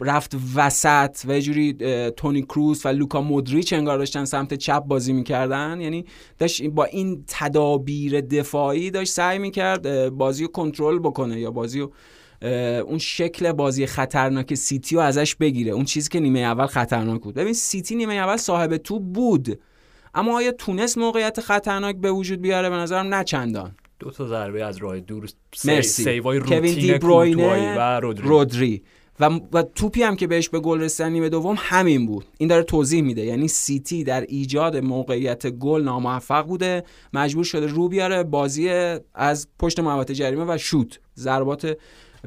[0.00, 1.72] رفت وسط و جوری
[2.10, 5.80] تونی کروس و لوکا مودریچ انگار داشتن سمت چپ بازی می‌کردن.
[5.80, 6.04] یعنی
[6.38, 11.86] داشت با این تدابیر دفاعی داشت سعی می‌کرد بازی رو کنترل بکنه یا بازی
[12.86, 15.72] اون شکل بازی خطرناک سیتی رو ازش بگیره.
[15.72, 17.34] اون چیزی که نیمه اول خطرناک بود.
[17.34, 19.60] ببین سیتی نیمه اول صاحب توپ بود.
[20.18, 23.76] اما آیا تونست موقعیت خطرناک به وجود بیاره؟ به نظرم نه چندان.
[23.98, 25.28] دو تا ضربه از راه دور
[25.64, 26.02] مرسی.
[26.02, 28.82] save ای کوین دی بروینه و رودری, رودری.
[29.20, 32.24] و, و توپی هم که بهش به گل رسیدن نیمه دوم همین بود.
[32.38, 33.24] این داره توضیح میده.
[33.24, 36.84] یعنی سیتی در ایجاد موقعیت گل ناموفق بوده.
[37.12, 38.68] مجبور شده رو بیاره بازی
[39.14, 41.00] از پشت محوطه جریمه و شوت.
[41.16, 41.76] ضربات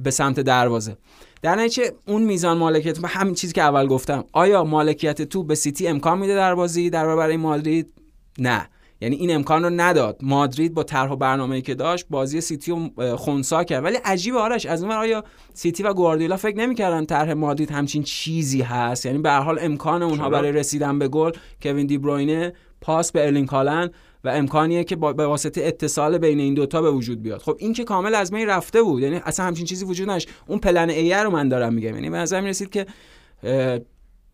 [0.03, 0.97] به سمت دروازه.
[1.41, 5.87] در نتیجه اون میزان مالکیت همین چیزی که اول گفتم آیا مالکیت توپ به سیتی
[5.87, 7.93] امکان میده در بازی در برابر مادرید؟
[8.39, 8.67] نه.
[9.01, 10.17] یعنی این امکان رو نداد.
[10.21, 13.83] مادرید با طرح و برنامه‌ای که داشت بازی سیتی رو خونسا کرد.
[13.83, 15.23] ولی عجیب آرش از اون آیا
[15.53, 20.03] سیتی و گواردیولا فکر نمی‌کردن طرح مادرید همچین چیزی هست؟ یعنی به هر حال امکان
[20.03, 24.95] اونها برای رسیدن به گل کوین دی بروینه پاس به ارلینگ هالند و امکانیه که
[24.95, 27.41] با به واسطه اتصال بین این دوتا به وجود بیاد.
[27.41, 30.29] خب این که کامل از بین رفته بود یعنی اصلا همچین چیزی وجود نداشت.
[30.47, 31.95] اون plan A رو من دارم میگم.
[31.95, 32.85] یعنی به نظر رسید که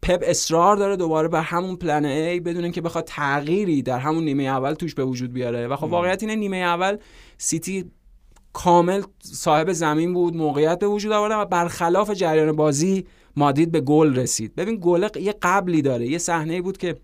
[0.01, 4.43] پپ اصرار داره دوباره بر همون plan A بدون اینکه بخواد تغییری در همون نیمه
[4.43, 5.67] اول توش به وجود بیاره.
[5.67, 6.97] و خب واقعیت اینه نیمه اول
[7.37, 7.91] سیتی
[8.53, 14.15] کامل صاحب زمین بود موقعیت به وجود آورد و برخلاف جریان بازی مادرید به گل
[14.15, 14.55] رسید.
[14.55, 16.95] ببین گل یه قبلی داره یه صحنه بود که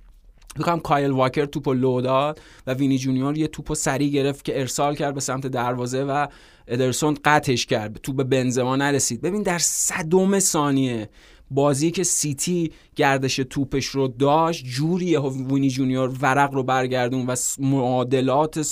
[0.58, 4.96] می‌خوام کایل واکر توپو لو داد و وینی جونیور یه توپو سری گرفت که ارسال
[4.96, 6.28] کرد به سمت دروازه و
[6.68, 8.00] ادرسون قطعش کرد.
[8.04, 9.22] توپ به بنزما نرسید.
[9.22, 11.10] ببین در صدم ثانیه
[11.52, 18.68] بازی که سیتی گردش توپش رو داشت جوری وینی جونیور ورق رو برگردون و معادلات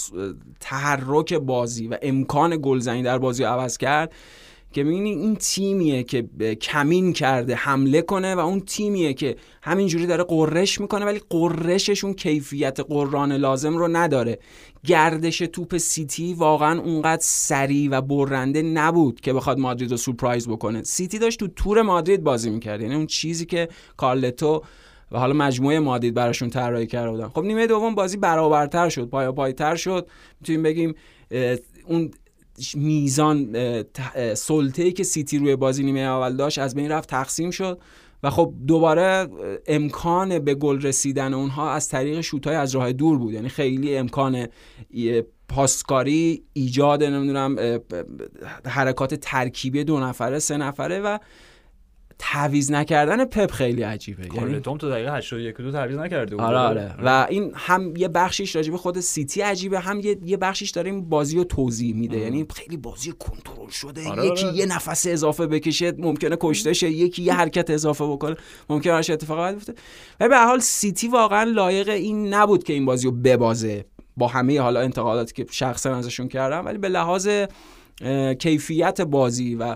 [0.59, 4.13] تحرک بازی و امکان گلزنی در بازی عوض کرد.
[4.73, 6.29] که می‌بینی این تیمیه که
[6.61, 12.79] کمین کرده حمله کنه و اون تیمیه که همینجوری داره غرش می‌کنه ولی غرششون کیفیت
[12.79, 14.39] غران لازم رو نداره.
[14.85, 20.83] گردش توپ سیتی واقعا اونقدر سریع و برنده نبود که بخواد مادرید رو سورپرایز بکنه.
[20.83, 22.81] سیتی داشت تو تور مادرید بازی می‌کرد.
[22.81, 24.63] یعنی اون چیزی که کارلتو
[25.11, 27.27] و حالا مجموعه مادرید براشون طراحی کرده بودن.
[27.27, 30.07] خب نیمه دوم بازی برابرتر شد پایاپای‌تر شد.
[30.41, 30.95] می‌تونیم بگیم
[31.85, 32.11] اون
[32.75, 33.55] میزان
[34.33, 37.79] سلطه‌ای که سیتی روی بازی نیمه اول داشت از بین رفت تقسیم شد
[38.23, 39.27] و خب دوباره
[39.67, 43.33] امکان به گل رسیدن اونها از طریق شوت‌های از راه دور بود.
[43.33, 44.47] یعنی خیلی امکان
[45.49, 47.79] پاسکاری ایجاد نمی‌دونم
[48.65, 51.17] حرکات ترکیبی دو نفره سه نفره و
[52.23, 54.27] تعویض نکردن پپ خیلی عجیبه.
[54.35, 56.95] یعنی تو دقیقه 81 دو تعویض نکرده آره آره.
[57.03, 61.09] و این هم یه بخشیش راجبه خود سیتی عجیبه هم یه, یه بخشیش داره این
[61.09, 62.17] بازی رو توضیح میده.
[62.17, 64.09] یعنی خیلی بازی کنترل شده.
[64.09, 64.57] آره یکی آره.
[64.57, 68.35] یه نفس اضافه بکشه ممکنه کشته شه یکی یه حرکت اضافه بکنه
[68.69, 69.73] ممکنه براش اتفاق بیفته.
[70.19, 73.85] و به حال سیتی واقعا لایق این نبود که این بازی رو ببازه.
[74.17, 76.65] با همه حالا انتقاداتی که شخصا ازشون کردم.
[76.65, 77.29] ولی به لحاظ
[78.39, 79.75] کیفیت بازی و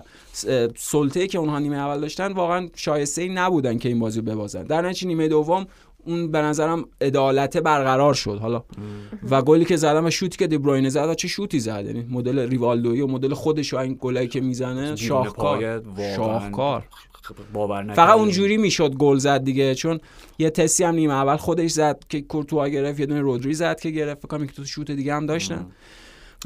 [0.76, 4.62] سلطه که اونها نیمه اول داشتن واقعا شایسته ای نبودن که این بازی ببازن.
[4.62, 5.66] در نتیجه نیمه دوم
[6.04, 8.64] اون به نظرم عدالت برقرار شد حالا.
[9.30, 13.00] و گلی که زدم و شوتی که دیبروینه زد چه شوتی زد؟ یعنی مدل ریوالدوی
[13.00, 15.82] و مدل خودش و این گلایی که می‌زنه شاهکار.
[16.16, 16.84] شاهکار.
[17.94, 20.00] فقط اونجوری می‌شد گل زد دیگه چون
[20.38, 23.90] یه تسی هم نیمه اول خودش زد که کورتوا گرفت یه دونه رودری زد که
[23.90, 24.18] گرفت.
[24.20, 25.66] فکر کنم تو شوت دیگه هم داشتن.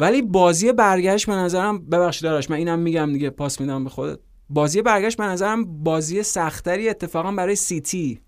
[0.00, 4.18] ولی بازی برگشت به نظرم ببخشید داراش من اینم میگم دیگه پاس میدم به خودت.
[4.50, 8.20] بازی برگشت به نظرم بازی سختری اتفاقا برای سیتی.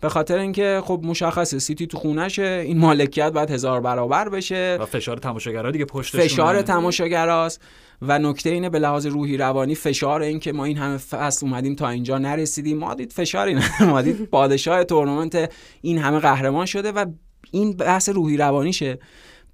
[0.00, 4.78] به خاطر اینکه خب مشخصه سیتی تو خونشه این مالکیت باید هزار برابر بشه.
[4.80, 7.60] و فشار تماشاگرها دیگه پشت فشار تماشاگراست.
[8.02, 11.74] و نکته اینه به لحاظ روحی روانی فشار این که ما این همه فصل اومدیم
[11.74, 12.78] تا اینجا نرسیدیم.
[12.78, 17.06] مادرید فشاری نداره مادرید پادشاه تورنمنت این همه قهرمان شده و
[17.50, 18.98] این بحث روحی روانیشه.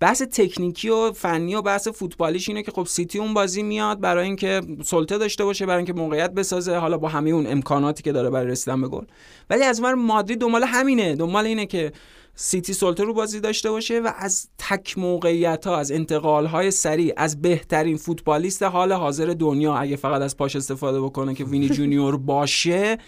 [0.01, 4.25] بحث تکنیکی و فنی و بحث فوتبالیش اینه که خب سیتی اون بازی میاد برای
[4.25, 8.31] اینکه سلطه داشته باشه برای اینکه موقعیت بسازه حالا با همه اون امکاناتی که داره
[8.31, 9.05] برای رسیدن به گل.
[9.51, 11.17] ولی از من مادرید دنبال همینه.
[11.17, 11.93] دنبال اینه که
[12.35, 17.15] سیتی سلطه رو بازی داشته باشه و از تک موقعیت ها از انتقال های سریع
[17.17, 22.17] از بهترین فوتبالیست حال حاضر دنیا اگه فقط از پاش استفاده بکنه که وینی جونیور
[22.17, 22.99] باشه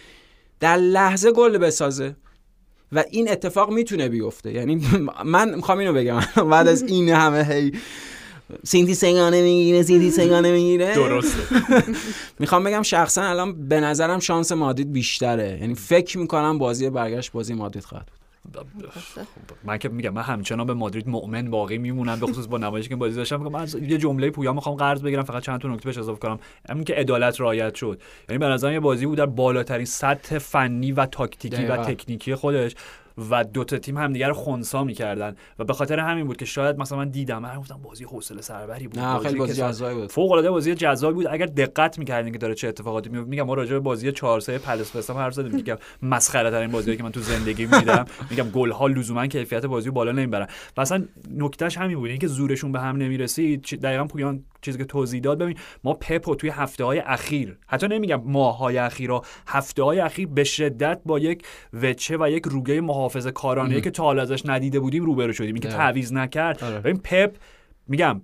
[0.61, 2.17] در لحظه گل بسازه.
[2.93, 4.53] و این اتفاق می‌تونه بیفته.
[4.53, 4.83] یعنی
[5.25, 6.21] من می‌خوام اینو بگم.
[6.51, 7.73] بعد از این همه هی
[8.65, 10.95] سینتی سنگانه می‌گیره سینتی سنگانه می‌گیره.
[10.95, 11.39] درسته.
[12.41, 15.59] می‌خوام بگم شخصا الان به نظرم شانس مادرید بیشتره.
[15.61, 18.09] یعنی فکر می‌کنم بازی برگشت بازی مادرید خواهد
[19.65, 22.97] من که میگم من همچنان به مادرید مؤمن باقی میمونم به خصوص با نمایشی که
[22.97, 23.37] بازی داشتم.
[23.37, 26.39] من یه جمله پویا می‌خوام قرض بگیرم فقط چند تا نکته بهش اضافه کنم.
[26.69, 28.01] همین که عدالت رعایت شد.
[28.29, 32.75] یعنی به نظر یه بازی بود در بالاترین سطح فنی و تاکتیکی و تکنیکی خودش.
[33.31, 35.35] و دو تا تیم همدیگه رو خونسا می‌کردن.
[35.59, 38.89] و به خاطر همین بود که شاید مثلا من دیدم من گفتم بازی حوصله سربری
[38.89, 38.99] بود.
[38.99, 40.13] نه خیلی بازی جذابی بود.
[40.13, 41.27] فوق العاده بازی جذابی بود.
[41.31, 44.59] اگر دقت می‌کردین که داره چه اتفاقاتی میفته میگم ما راجع به بازی 4 3
[44.59, 45.63] پلس پستم حرف زدیم.
[45.63, 48.05] که مسخره ترین بازی که من تو زندگی می‌دیدم.
[48.31, 50.47] میگم گل ها لزوما کیفیت بازی بالا نمی‌برن.
[50.79, 51.05] مثلا
[51.37, 52.11] نکتهش همین بود.
[52.11, 56.51] اینکه زورشون به هم نمی‌رسید دقیقاً پویان چیزی که توضیح داد ببین ما پپ توی
[56.51, 61.19] هفته های اخیر حتی نمیگم ماه های اخیر و هفته های اخیر به شدت با
[61.19, 61.47] یک
[61.83, 65.55] وجه و یک رگه محافظه کارانه که تا حالا ازش ندیده بودیم روبرو شدیم.
[65.55, 66.65] این که تعویض نکرد.
[66.65, 66.81] آره.
[66.81, 67.37] ببین پپ
[67.89, 68.21] میگم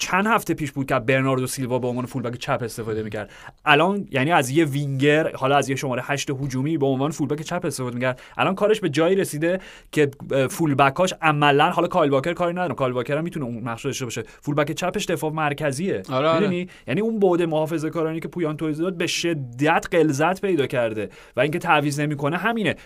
[0.00, 3.30] چند هفته پیش بود که برناردو سیلوا به عنوان fullback چپ استفاده می‌کرد.
[3.64, 7.60] الان یعنی از یه وینگر حالا از یه شماره هشت هجومی به عنوان fullback چپ
[7.64, 8.20] استفاده می‌کرد.
[8.38, 9.60] الان کارش به جایی رسیده
[9.92, 10.10] که
[10.50, 14.04] fullback اش عملا حالا کایل واکر کاری نداره کایل واکر هم می‌تونه اون نقش داشته
[14.04, 14.22] باشه.
[14.40, 16.02] fullback چپش دفاع مرکزیه.
[16.12, 16.66] آره, آره.
[16.86, 21.10] یعنی اون بعد محافظه کارانه ای که پویان توضیح داد به شدت غلظت پیدا کرده
[21.36, 22.76] و اینکه تعویض نمی‌کنه همینه.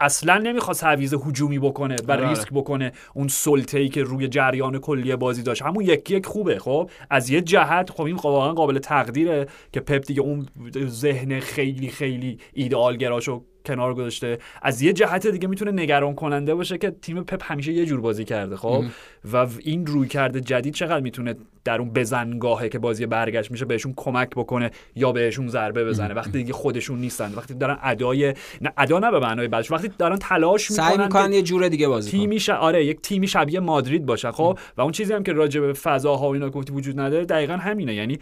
[0.00, 2.28] اصلا نمی‌خواد تعویض هجومی بکنه و آره.
[2.28, 2.92] ریسک بکنه.
[3.14, 5.62] اون سلطه ای که روی جریان کلی بازی داشت.
[5.62, 6.49] همون یکی یک خوبه.
[6.58, 10.46] خب؟ از یه جهت خب این واقعا قابل تقدیره که پپ دیگه اون
[10.86, 14.38] ذهن خیلی خیلی ایدئال گراشو کنار گذاشته.
[14.62, 18.24] از یه جهت دیگه می‌تونه نگران کننده باشه که تیم پپ همیشه یه جور بازی
[18.24, 18.84] کرده خب؟
[19.32, 23.94] و این روی کرده جدید چقدر می‌تونه در اون بزنگاهه که بازی برگشت میشه بهشون
[23.96, 28.98] کمک بکنه یا بهشون ضربه بزنه؟ وقتی دیگه خودشون نیستن وقتی دارن ادای نه ادا
[28.98, 32.40] نه به معنای بعدش وقتی دارن تلاش می‌کنن سعی می‌کنن یه جوره دیگه بازی تیمی
[32.40, 32.50] ش...
[32.50, 36.28] آره یک تیمی شبیه مادرید باشه خب؟ و اون چیزی هم که راجع به فضاها
[36.28, 37.94] و اینا گفتی وجود نداره دقیقا همینه.
[37.94, 38.18] یعنی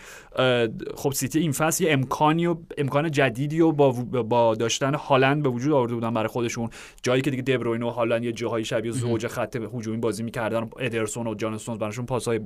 [0.95, 4.95] خب سیتی این فصل یه امکانی و امکان جدیدی و با, با داشتن
[5.29, 6.71] هالند به وجود آورده بودن برای خودشون.
[7.03, 10.71] جایی که دیگه دبروین و هالند یه جاهای شبیه زوج خط هجومی بازی می‌کردن.
[10.79, 12.41] ادرسون و جان استونز براشون پاسای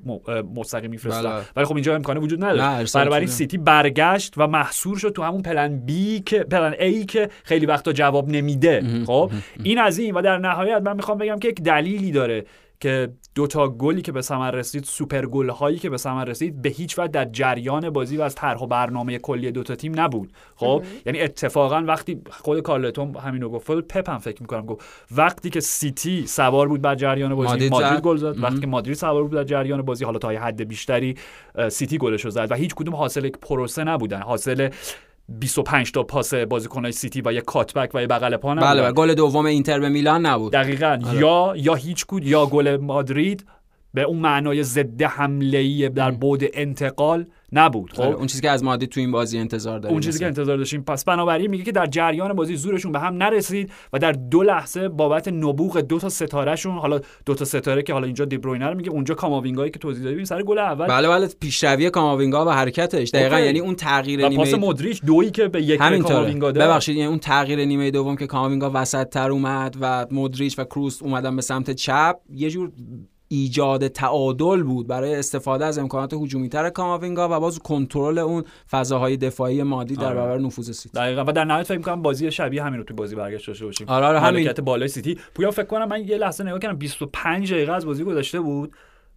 [0.55, 1.23] مستقیم میفرستن.
[1.23, 1.43] بله.
[1.57, 2.85] ولی خب اینجا امکانه وجود نداره.
[2.95, 7.67] برای سیتی برگشت و محصور شد تو همون plan B که plan A که خیلی
[7.67, 9.05] وقتا جواب نمیده.
[9.07, 9.31] خب؟
[9.63, 12.45] این از این و در نهایت من می‌خوام بگم که یک دلیلی داره.
[12.83, 16.63] که دو تا گلی که به ثمر رسید سوپر گل هایی که به ثمر رسید
[16.63, 20.01] به هیچ وجه در جریان بازی و از طرح و برنامه کلی دو تا تیم
[20.01, 20.33] نبود.
[20.57, 24.85] خب؟ یعنی اتفاقا وقتی خود کارلتون همینو گفت خود پپ هم فکر می‌کنم گفت
[25.17, 28.43] وقتی که سیتی سوار بود بر جریان بازی مادرید گل زد.
[28.43, 31.15] وقتی که مادرید سوار بود در جریان بازی حالا تا حد بیشتری
[31.69, 34.23] سیتی گلش زد و هیچ کدوم حاصل یک پروسه نبودن.
[34.23, 34.69] حاصل
[35.39, 39.15] 25 تا پاس بازیکنای سیتی و یه cutback و یه بغل پا بله و گل
[39.15, 40.53] دوم اینتر به میلان نبود.
[40.53, 40.99] دقیقا.
[41.07, 41.19] آره.
[41.19, 43.47] یا یا هیچ کود یا گل مادرید.
[43.95, 48.51] به اون معنای ضد حمله ای در بعد انتقال نبود خب؟ آره، اون چیزی که
[48.51, 50.83] از مادرید تو این بازی انتظار داریم اون چیزی که انتظار داشتیم.
[50.83, 54.89] پس بنابراین میگه که در جریان بازی زورشون به هم نرسید و در دو لحظه
[54.89, 58.91] بابت نبوغ دو تا ستارهشون حالا دو تا ستاره که حالا اینجا دیبروینه رو میگه
[58.91, 60.87] اونجا کاماوینگایی که توضیح دادیم سر گل اول.
[60.87, 63.11] بله بله پیشروی کاماوینگا و حرکتش.
[63.11, 63.47] دقیقا okay.
[63.47, 66.65] یعنی اون تغییر و نیمه پاس مودریچ دویی که به یک کاماوینگا داد.
[66.65, 71.03] ببخشید یعنی اون تغییر نیمه دوم که کاماوینگا وسط تر اومد و مودریچ و کروس
[71.03, 72.73] اومدن به سمت چپ یه جور
[73.33, 79.17] ایجاد تعادل بود برای استفاده از امکانات هجومی تر کاماوینگا و باز کنترل اون فضاهای
[79.17, 80.15] دفاعی مادرید در آره.
[80.15, 80.99] برابر نفوذ سیتی.
[80.99, 81.25] دقیقا.
[81.25, 83.89] و در نهایت فکر می‌کنم بازی شبیه همین رو تو بازی برگشت داشته باشیم.
[83.89, 84.53] آره آره همین.
[84.53, 85.19] بالای سیتی.
[85.35, 88.73] پویا فکر کنم من یه لحظه نگاه کردم 25 دقیقه از بازی گذشته بود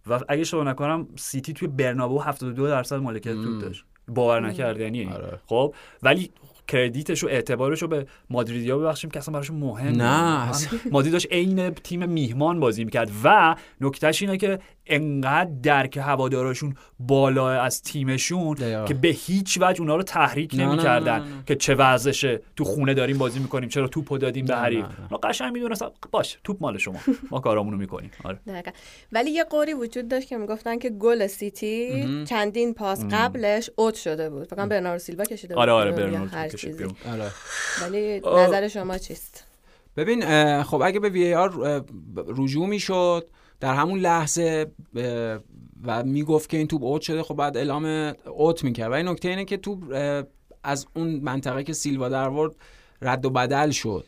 [0.06, 3.84] و اگه اشتباه نکنم سیتی توی برنابو 72 درصد مالکیت توپ داشت.
[4.08, 5.40] باور نکردنیه آره.
[5.46, 6.30] خب ولی
[6.68, 10.68] کردیتش و اعتبارش رو به مادریدیا ببخشیم که اصلا براشون مهم نه، نیست.
[10.90, 17.50] مادرید داشت عین تیم میهمان بازی می‌کرد و نکتهش اینه که انقدر درک هواداراشون بالا
[17.50, 18.54] از تیمشون.
[18.84, 21.42] که به هیچ وجه اونا رو تحریک نمی‌کردن.
[21.46, 24.84] که چه وضعشه تو خونه داریم بازی می‌کنیم چرا توپو دادیم به حریف.
[25.10, 26.98] اونا قشنگ می‌دونستن باش توپ مال شما.
[27.30, 28.10] ما کارامونو می‌کنیم.
[28.24, 28.38] آره.
[28.46, 28.70] دقیقا.
[29.12, 34.30] ولی یه قوری وجود داشت که می‌گفتن که گل سیتی چندین پاس قبلش اوت شده
[34.30, 34.48] بود.
[34.48, 35.60] فقط برناردو سیلوا کشیده بود.
[35.62, 36.78] آره آره برنارد کشید چیزی.
[36.78, 36.96] بیرون.
[37.12, 37.30] آره
[37.82, 38.20] ولی.
[38.20, 39.44] نظر شما چیست
[39.96, 40.22] ببین
[40.62, 41.82] خب اگه به وی آر
[42.16, 43.26] رجوع می‌شد
[43.60, 44.66] در همون لحظه
[45.84, 49.28] و می‌گفت که این توپ اوت شده خب بعد اعلام اوت می‌کرد و این نکته
[49.28, 49.78] اینه که توپ
[50.62, 52.52] از اون منطقه که سیلوا در ورد
[53.02, 54.04] رد و بدل شد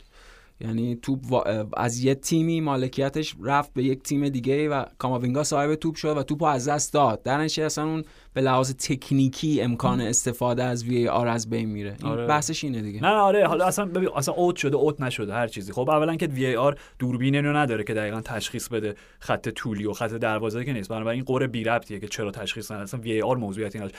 [0.60, 5.94] یعنی توپ از یه تیمی مالکیتش رفت به یک تیم دیگه و کاماوینگا صاحب توپ
[5.94, 10.00] شد و توپ رو از دست داد در نتیجه اصلا اون به لحاظ تکنیکی امکان
[10.00, 11.96] استفاده از وی آر از بین میره.
[12.02, 12.26] این آره.
[12.26, 13.00] بحثش اینه دیگه.
[13.02, 15.72] نه نه آره حالا اصلا ببین اصلا اوت شده اوت نشده هر چیزی.
[15.72, 19.92] خب اولا که وی آر دوربین رو نداره که دقیقا تشخیص بده خط طولی و
[19.92, 20.88] خط دروازه که نیست.
[20.88, 22.82] بنابراین قره بی ربطیه که چرا تشخیص نداد.
[22.82, 23.94] اصلا وی آر موضوعیتی نداره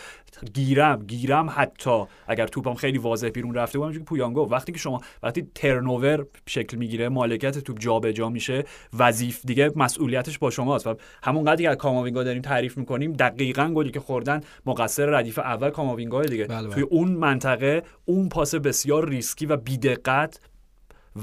[0.53, 4.71] گیرم گیرم حتی اگر توپم خیلی واضح بیرون رفته بود همونجوری که پویان گفت وقتی
[4.71, 8.63] که شما وقتی turnover شکل می‌گیره مالکیت توپ جابجا میشه
[8.99, 10.87] وظیف دیگه مسئولیتش با شماست.
[10.87, 15.69] و همون قدری که کاماوینگا داریم تعریف می‌کنیم دقیقاً گلی که خوردن مقصر ردیف اول
[15.69, 16.73] کاماوینگا دیگه بله، بله.
[16.73, 20.39] توی اون منطقه اون پاس بسیار ریسکی و بیدقت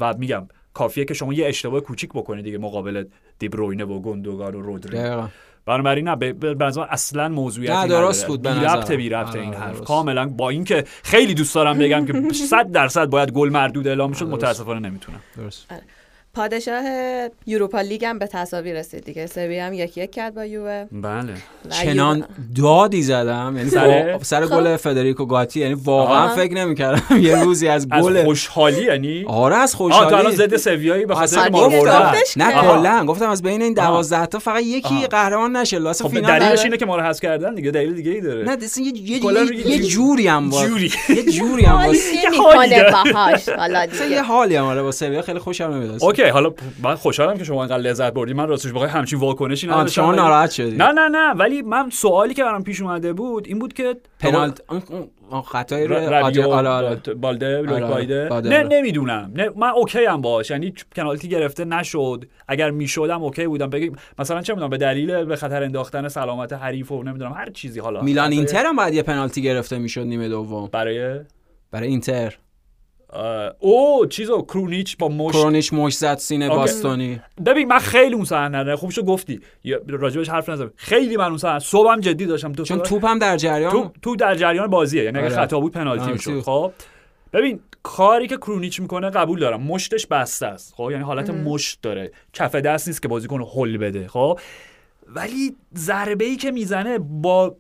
[0.01, 3.05] و میگم کافیه که شما یه اشتباه کوچیک بکنید دیگه مقابل
[3.39, 5.29] دیبروینه و گندوگان و رودری.
[5.67, 8.79] بنابراین نه به اصلا موضوعیتی نه، درست بود بی نظرم.
[8.79, 9.81] ربط بی ربط آره، این آره، حرف.
[9.81, 14.27] کاملا با اینکه خیلی دوست دارم بگم که 100 درصد باید گل مردود اعلام شد.
[14.27, 15.67] متاسفانه نمی‌تونم درست
[16.37, 16.83] پادشاه
[17.47, 19.27] یوروپا لیگ هم به تساوی رسید دیگه.
[19.27, 20.85] سوی هم یک یک کرد با یووه.
[20.93, 21.33] بله.
[21.83, 22.25] چنان
[22.63, 23.55] دادی زدم.
[23.57, 24.57] یعنی سر؟ وا- سر خب.
[24.57, 25.61] گل فدریکو گاتی.
[25.61, 26.29] یعنی واقعا.
[26.29, 30.37] فکر نمی‌کردم یه روزی از از گل خوشحالی یعنی؟ آره از آه تو الان خوشحالی
[30.37, 31.69] ضد سویایی به خاطر ما
[32.37, 33.05] نه کلا.
[33.07, 35.07] گفتم از بین این دوازده تا فقط یکی.
[35.11, 35.79] قهرمان نشه.
[35.79, 37.71] لاسه خب فینال دلیلش اینه که ما رو حذف کردن دیگه.
[37.71, 38.45] دلیل دیگه ای داره.
[38.45, 40.29] نه دیگه یه یه, یه, یه جوری.
[40.29, 40.93] هم با جوری.
[41.09, 42.75] یه جوری هم حالی واسه- حالی.
[43.15, 43.49] باهاش.
[43.49, 46.05] حالا یه حالی هم آره با سویا خیلی خوشم نمیاد.
[46.05, 46.26] اوکی.
[46.31, 48.33] حالا من خوشحالم که شما اینقدر لذت بردی.
[48.33, 50.77] من راستش بخوای همچین واکنشی نداشتم شما ناراحت شدی.
[50.77, 54.61] نه نه نه ولی من سوالی که برام پیش اومده بود این بود که پنالت
[55.45, 57.15] خطای رو آره، آره.
[57.15, 58.63] بالده آره، باده، نه.
[58.63, 59.33] نمی‌دونم.
[59.35, 60.51] نه من اوکی هم باش.
[60.51, 62.25] یعنی پنالتی گرفته نشد.
[62.49, 63.71] اگر می‌شدم اوکی بودم.
[63.71, 67.81] بگیم مثلا چه می‌دونم به دلیل به خطر انداختن سلامت حریف و نمی‌دونم هر چیزی
[67.81, 68.03] حالا.
[68.03, 70.69] میلان اینتر هم باید یه پنالتی گرفته می‌شد نیمه دوم.
[70.73, 71.21] برای؟
[71.71, 72.35] برای اینتر.
[73.59, 76.57] او چیزو کرونیچ با مش کرونیش مش زد سینه اوکی.
[76.57, 79.41] باستونی ببین من خیلی اون صحنه رو خوب شو گفتی.
[79.89, 82.53] راجبش حرف نزدم خیلی من اون صحنه صبحم جدی داشتم.
[82.53, 85.05] تو چون توپ هم در جریان تو تو در جریان بازیه.
[85.05, 85.37] یعنی اگه آره.
[85.37, 86.41] خطا بود پنالتی پنالتی می‌شد.
[86.41, 86.73] خب؟
[87.33, 89.63] ببین کاری که کرونیچ می‌کنه قبول دارم.
[89.63, 90.75] مشتش بسته است.
[90.77, 92.13] خب؟ یعنی حالت مشت داره.
[92.33, 94.09] کف دست نیست که بازیکن هل بده.
[94.09, 94.39] خب؟
[95.09, 97.57] ولی ضربه ای که می‌زنه با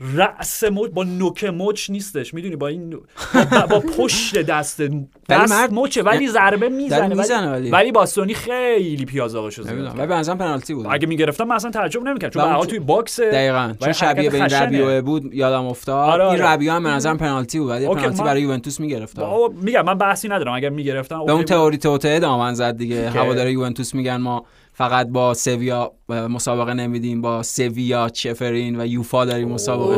[0.00, 2.34] رأس مچ با نوک مچ نیستش.
[2.34, 4.82] می‌دونی با این با, با پشت دست
[5.28, 7.14] دست مرد- مچه ولی ضربه می‌زنه.
[7.16, 7.70] ولی, ولی.
[7.70, 9.88] ولی باستونی خیلی زیاد نمی‌دونم.
[9.88, 9.98] کرد.
[9.98, 10.86] ولی به نظرم پنالتی بود.
[10.90, 12.42] اگه می‌گرفتم من اصلا تعجب نمی‌کردم.
[12.42, 13.72] چون تو- توی box دقیقا.
[13.80, 16.10] چون شبیه به این ربیو بود یادم افتاد.
[16.10, 16.52] آره، این آره.
[16.52, 19.18] ربیو هم به نظرم پنالتی بود ولی پنالتی برای یوونتوس می‌گرفت
[19.62, 20.54] میگم من بحثی ندارم.
[20.54, 23.10] اگر می‌گرفتم به اون تئوری توطئه دامن زد دیگه.
[23.10, 29.48] هواداری یوونتوس میگن ما فقط با سویا مسابقه نمیدیم با سویا چفرین و یوفا داریم
[29.48, 29.96] مسابقه.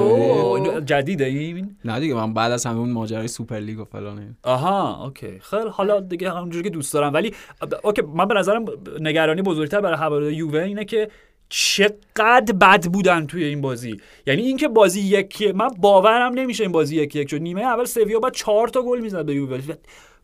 [0.61, 4.37] میدیم جدیده این نه دیگه من بعد از همه اون ماجرای سوپر لیگ و فلان.
[4.43, 5.39] آها okay.
[5.41, 7.15] خیلی حالا دیگه همونجوری که دوست دارم.
[7.15, 7.35] ولی
[7.83, 8.65] okay من به نظرم
[9.01, 11.09] نگرانی بزرگتر برای هواداری یووه اینه که
[11.49, 14.01] چقدر بد بودن توی این بازی.
[14.27, 17.37] یعنی اینکه بازی یکی من باورم نمیشه این بازی یکی یک شد.
[17.37, 19.61] نیمه اول سویا بعد چهار تا گل می‌زد به یووه.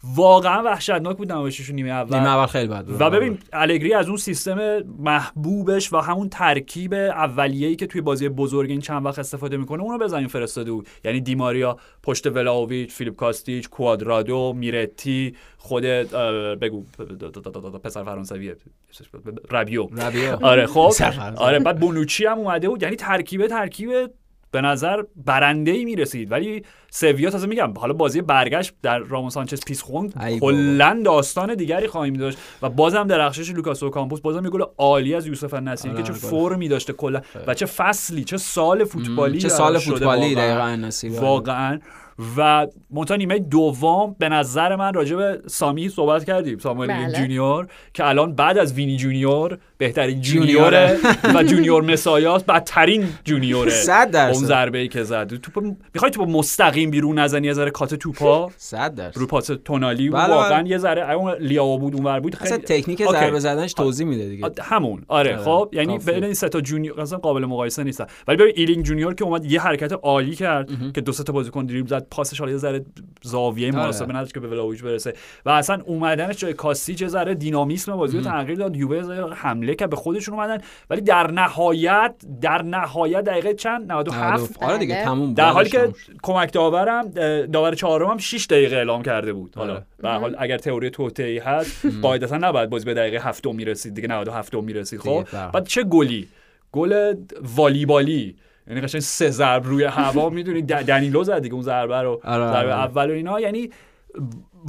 [0.04, 2.16] واقعا وحشتناک بود نمایششون نیمه اول.
[2.16, 2.96] نیمه اول خیلی بد بود.
[3.00, 8.70] و ببین الگری از اون سیستم محبوبش و همون ترکیب اولیه‌ای که توی بازی بزرگ
[8.70, 10.88] این چند وقت استفاده می‌کنه اونو بزنین فرستاده بود.
[11.04, 16.82] یعنی دیماریا پشت ولاویچ فیلیپ کاستیچ کوادرادو میرتی خود بگو
[17.84, 18.56] پسر فرانسویه
[19.50, 20.36] ربیو ربیو.
[20.42, 20.90] آره خب.
[20.90, 21.46] فرانسوی.
[21.46, 22.82] آره بعد بونوچی هم اومده بود.
[22.82, 23.90] یعنی ترکیبه ترکیب
[24.50, 29.60] به نظر برنده ای می‌رسید ولی سویا تازه میگم حالا بازی برگشت در رامون سانچز
[29.64, 30.52] پیسخون ای بابا.
[30.52, 35.26] کلا داستان دیگری خواهیم داشت و بازم درخشش لوکاس اوکامپوس بازم یه گل عالی از
[35.26, 36.18] یوسف النصیری آره، که چه.
[36.18, 40.54] فرمی داشته کلا و چه فصلی چه سال فوتبالی چه سال فوتبالی واقعاً.
[40.54, 41.78] دقیقا نصیب واقعا
[42.36, 47.12] و منتها نیمه دوم به نظر من راجع به سامی صحبت کردیم ساموئل بله.
[47.12, 50.98] جونیور که الان بعد از وینی جونیور بهترین جونیوره.
[51.34, 53.70] و جونیور مسیاس بدترین جونیوره.
[53.70, 54.34] صد درصد.
[54.34, 55.34] اون ضربه ای که زد.
[55.34, 59.18] توپ می‌خوای توپ مستقیم بیرون نزنی یه ذره کات توپا؟ صد درصد.
[59.18, 60.70] رو پاس تونالی؟ بله، واقعا بله.
[60.70, 62.36] یه ذره اون لیاو بود اونور بود.
[62.40, 63.12] اصلا خیلی تکنیک okay.
[63.12, 64.50] ضربه زدنش توضیح میده دیگه.
[64.62, 65.04] همون.
[65.08, 65.98] آره آره، خب یعنی.
[65.98, 69.44] بین این سه تا جونیور اصلا قابل مقایسه نیستن ولی ببین ایلینگ جونیور که اومد
[69.44, 72.84] یه حرکت عالی کرد که دو سه تا بازیکن دریبل زد پاسش حالا یه ذره
[73.22, 73.76] زاویه آره.
[73.76, 75.14] مناسبی نداشت که به ولاویچ برسه.
[75.46, 78.76] و اصلا اومدنش جای کاستیچ یه ذره دینامیسم بازی رو تغییر داد.
[78.76, 80.58] یووه جمله که به خودشون اومدن.
[80.90, 85.04] ولی در نهایت در نهایت دقیقه چند؟ 97 آره دیگه بله.
[85.04, 85.36] تموم بود.
[85.36, 86.12] در حالی که تموم شد.
[86.22, 87.08] کمک داورم
[87.46, 89.54] داور چهارم هم 6 دقیقه اعلام کرده بود.
[89.56, 89.84] حالا آره.
[89.98, 93.94] به هر حال اگر تئوری توطئه‌ای هست قاعدتا نباید بازی به دقیقه هفتم می‌رسید.
[93.94, 95.24] دیگه 97 می‌رسید خب.
[95.52, 96.28] بعد چه گلی؟
[96.72, 97.14] گل
[97.56, 98.36] والیبالی.
[98.68, 100.62] یعنی قشنگ سه ضرب روی هوا می‌دونی.
[100.62, 102.20] دنیلو زد دیگه اون ضربه رو.
[102.24, 102.84] آره، ضربه آره.
[102.84, 103.40] اول و اینا.
[103.40, 103.70] یعنی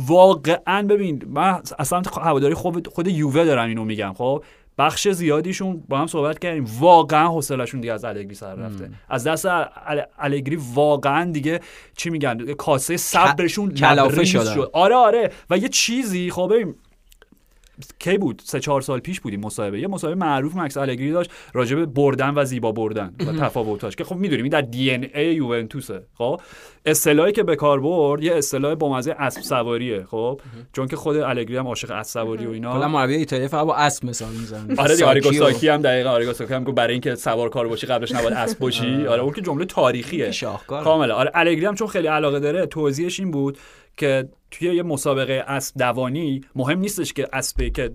[0.08, 4.44] واقعا ببین من اصلا هواداری خود خود یووه دارم اینو میگم خب؟
[4.80, 6.66] بخش زیادیشون با هم صحبت کردیم.
[6.80, 8.90] واقعا حوصله‌شون دیگه از الگری سر رفته.
[9.10, 11.60] از دست ال- الگری واقعا دیگه
[11.98, 14.24] چی میگن؟ کاسه صبرشون کلافه.
[14.26, 14.70] شد.
[14.74, 15.32] آره آره.
[15.50, 16.76] و یه چیزی خب ببین
[18.00, 19.80] کی بود؟ سه چهار سال پیش بودیم مصاحبه.
[19.80, 24.04] یه مصاحبه معروف مکس الگری داشت راجع به بردن و زیبا بردن و تفاوتاش که
[24.04, 26.02] خب می‌دونیم این در دی ان ای یوونتوسه.
[26.18, 26.42] خب
[26.86, 30.04] اصطلاحی که به کار برد یه اصطلاح با مزه اسب سواریه.
[30.04, 30.42] خب
[30.74, 33.76] چون که خود الگری هم عاشق اسب سواری و کلا اینا مربی ایتالیا فقط با
[33.76, 34.76] اسب مثال می‌زنه.
[34.78, 37.88] آره دیگه آریگو ساکی هم دقیقاً آریگو ساکی هم گفت برای اینکه سوار کار باشی
[37.88, 39.08] قبلش نباید اسب باشی.
[39.08, 40.32] آره اون که جمله تاریخیه.
[40.32, 43.58] شاهکار کاملا آره الگری هم چون خیلی علاقه داره توضیحش این بود
[44.00, 47.92] که توی یه مسابقه اسب دوانی مهم نیستش که اسبی که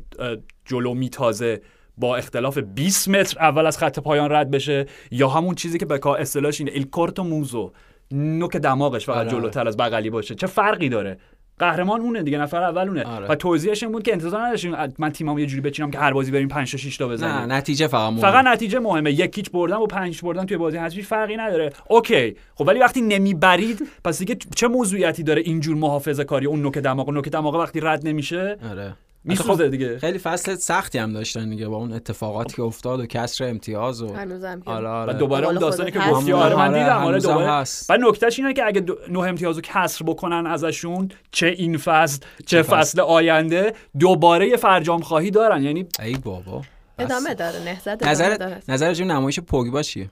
[0.64, 1.60] جلو میتازه
[1.98, 5.98] با اختلاف 20 متر اول از خط پایان رد بشه یا همون چیزی که به
[5.98, 7.72] کار اصطلاحش اینه ال کورتو موزو
[8.10, 9.28] نوک دماغش فقط آره.
[9.28, 11.18] جلوتر از بغلی باشه چه فرقی داره
[11.58, 13.04] قهرمان اونه دیگه نفر اول اونه.
[13.04, 13.26] آره.
[13.26, 16.30] و توضیحش این بود که انتظار نداشتیم من تیمام یه جوری بچینم که هر بازی
[16.30, 17.32] بریم 5 تا 6 تا بزنیم.
[17.32, 18.20] نه نتیجه فقط مهمه.
[18.20, 19.12] فقط نتیجه مهمه.
[19.12, 21.72] یکیچ بردن و پنج بردن توی بازی حذفی فرقی نداره.
[21.88, 22.36] اوکی.
[22.54, 27.10] خب ولی وقتی نمی‌برید پس دیگه چه موضوعیتی داره اینجور محافظه کاری اون نوک دماغ؟
[27.10, 28.94] نوک دماغ وقتی رد نمیشه؟ آره.
[29.24, 29.98] میسوزه دیگه.
[29.98, 34.12] خیلی فصل سختی هم داشتن دیگه با اون اتفاقاتی که افتاد و کسر امتیاز و
[34.14, 35.12] هنوزم که آره و آره.
[35.12, 36.32] دوباره اون داستانی که گفتی.
[36.32, 37.50] آره من آره، دیدم آره دوباره.
[37.52, 37.90] هست.
[37.90, 42.62] و نکتهش اینه که اگه دو- نه امتیازو کسر بکنن ازشون چه این فصل چه
[42.62, 42.76] فصل.
[42.76, 45.62] فصل آینده دوباره یه فرجام خواهی دارن.
[45.62, 46.62] یعنی ای بابا.
[46.98, 50.10] ادامه داره نهضت نظر نظر نمایش پوگبا چیه؟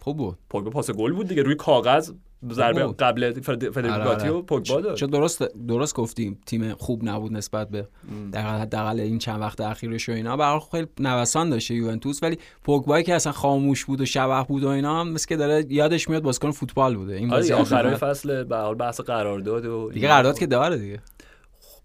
[0.00, 0.38] خوب بود.
[0.50, 2.10] پوگبا پاس گل بود دیگه روی کاغذ.
[2.52, 2.86] ضربه.
[2.98, 4.42] قبل فرد- فدریکو آره، و آره.
[4.42, 7.88] پوگبا چون درست درست گفتیم تیم خوب نبود نسبت به
[8.32, 10.36] در حداقل این چند وقت اخیرش و اینا.
[10.36, 12.22] به حال خیلی نوسان داشته یوونتوس.
[12.22, 15.64] ولی پوگبایی که اصلا خاموش بود و شبح بود و اینا هم مثل که داره
[15.68, 17.14] یادش میاد بازیکن فوتبال بوده.
[17.14, 20.76] این آره بازی آخرای آخر فصل به حال بحث قرارداد و دیگه قرارداد که داره
[20.78, 21.00] دیگه.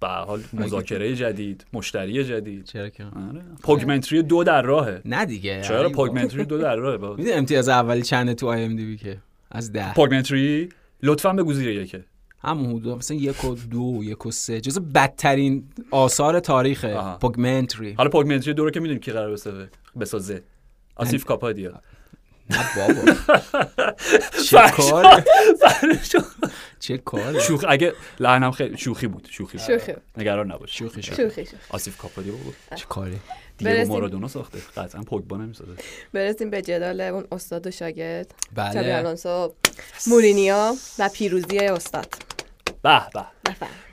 [0.01, 2.65] به هر حال مذاکره جدید مشتری جدید.
[2.65, 3.41] چرا که؟ آره.
[3.63, 5.01] پوگمنتری دو در راهه.
[5.05, 8.97] نه دیگه چرا پوگمنتری دو در راهه؟ امتیاز اولی چنده تو آی ام دی بی
[8.97, 9.17] که؟
[9.53, 9.93] از ده.
[9.93, 10.69] پوگمنتری
[11.03, 12.05] لطفا بگو زیر یکه.
[12.41, 14.61] همون حدود مثلا یک و دو یک و سه.
[14.61, 17.17] جز بدترین آثار تاریخ آها.
[17.17, 20.43] پوگمنتری حالا پوگمنتری دو رو که می‌دونیم کی قرار بسازه بسازه.
[20.95, 21.81] آسیف کاپادیا.
[22.49, 23.11] نه بابا.
[24.49, 25.23] چه کار؟
[26.79, 29.27] چه کار؟ شوخ اگه لعنم خیلی شوخی بود.
[29.31, 29.59] شوخی.
[29.59, 29.93] شوخی.
[30.17, 30.77] نگران نباش.
[30.77, 31.45] شوخی شوخی.
[31.69, 33.19] آسیف کاپادیا بود چه کاری
[33.57, 33.93] دیگه برسیم.
[33.93, 34.59] مارادونا ساخته.
[34.77, 35.71] قطعا پوگبا نمی‌سازه.
[36.13, 38.35] برسیم به جدال اون استاد و شاگرد.
[38.55, 39.53] چابی بله آلونسو
[40.07, 42.13] مورینیو و پیروزی استاد.
[42.81, 43.42] به به.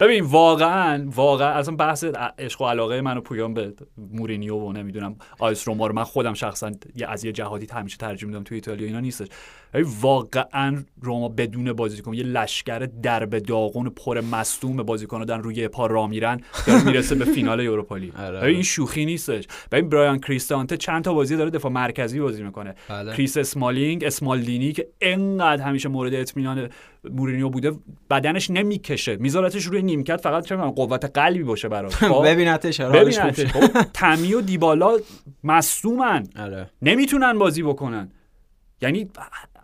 [0.00, 2.04] ببین واقعا واقعا اصلا بحث
[2.38, 3.74] عشق و علاقه من و پویان به
[4.12, 8.28] مورینیو و نمی‌دونم آیس روما رو من خودم شخصا یه از یه جهاتی همیشه ترجیح
[8.28, 9.26] میدم توی ایتالیا اینا نیستش.
[10.00, 15.86] واقعا روما بدون بازیکن یه لشکر درب داغون و پر مصدوم بازیکن دارن روی پا
[15.86, 18.16] راه میرن داره می‌رسه به فینال اروپا لیگ.
[18.16, 18.40] آره.
[18.40, 19.44] ببین این شوخی نیستش.
[19.72, 22.74] ببین برایان کریستانته چند تا بازی داره دفاع مرکزی بازی می‌کنه.
[22.88, 23.16] بله.
[23.16, 26.68] کریس اسمالینگ اسمالدینی که انقدر همیشه مورد اطمینان
[27.10, 27.72] مورینیو بوده
[28.10, 29.16] بدنش نمی‌کشه.
[29.16, 33.52] می‌ذاره بذارتش روی نیمکت فقط چه قوت قلبی باشه براش؟ ببینتش ببینتش
[33.94, 34.98] تمی و دیبالا
[35.44, 36.26] مصدومن.
[36.44, 36.70] آره.
[36.82, 38.10] نمی‌تونن بازی بکنن.
[38.82, 39.10] یعنی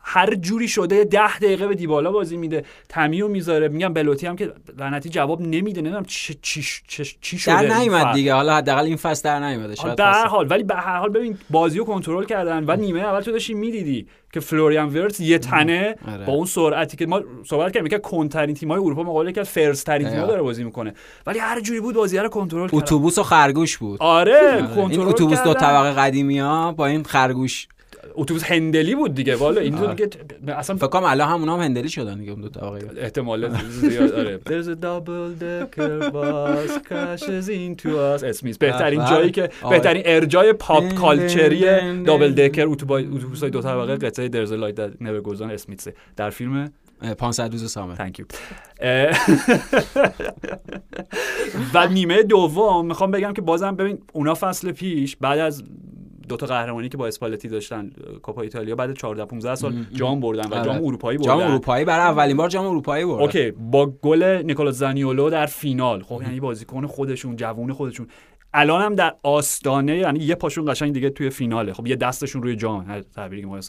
[0.09, 4.52] هر جوری شده ده دقیقه به دیبالا بازی میده تمیو می‌ذاره میگم بلوتی هم که
[4.78, 8.14] لعنتی جواب نمیده نمی‌دونم چی چی چی, چی شده در نیومد.
[8.14, 11.09] دیگه حالا حداقل این فصل در نیومده شاید به هر حال ولی به هر حال
[11.09, 15.38] ببین بازی رو کنترل کردن و نیمه اول تو داشتی می‌دیدی که فلوریان ورتس یه
[15.38, 16.24] تنه آره.
[16.24, 20.09] با اون سرعتی که ما صحبت کردیم که کنترین تیم‌های اروپا مقابل که فرز ترین
[20.09, 20.26] تیم‌ها.
[20.26, 20.94] داره بازی می‌کنه
[21.26, 24.62] ولی هر جوری بود بازی رو کنترل کرد اتوبوس و خرگوش بود آره آره.
[24.62, 25.54] کنترل این اتوبوس دو.
[25.54, 27.68] طبقه قدیمی ها با این خرگوش
[28.14, 29.36] اتوبوس هندلی بود دیگه.
[29.36, 29.94] والا این.
[29.94, 30.11] دیگه
[30.48, 34.38] اصلا فکر کنم الان همون هم هندلی شدن دیگه اون دو طبقه احتمال زیاد آره.
[34.50, 38.24] There's a double decker bus crashes into us.
[38.24, 39.11] اسمیث بهترین بله.
[39.11, 39.76] جایی که آره.
[39.76, 41.61] بهترین ارجاع pop culture
[42.03, 42.32] ی double.
[42.32, 46.70] decker اتوبوس های دو طبقه قطعه There's a light that never goes on در فیلم
[47.18, 47.94] 500 روز سامر.
[47.94, 48.24] Thank you.
[51.74, 55.64] و نیمه دوم می‌خوام بگم که بازم ببین اونا فصل پیش بعد از
[56.29, 57.91] دوتا قهرمانی که با اسپشال وان داشتن
[58.22, 60.64] کوپا ایتالیا بعد 14 15 سال جام بردن و آره.
[60.64, 61.51] جام اروپایی جام بردن.
[61.51, 66.03] اروپایی برای اولین بار جام اروپایی برد اوکی با گل نیکولا زانیولو در فینال.
[66.03, 68.07] خب یعنی بازیکن خودشون جوون خودشون.
[68.55, 71.72] الان هم در آستانه یعنی یه پاشون قشنگ دیگه توی فیناله.
[71.72, 72.85] خب یه دستشون روی جام.
[72.87, 73.61] هر تعبیری که ما.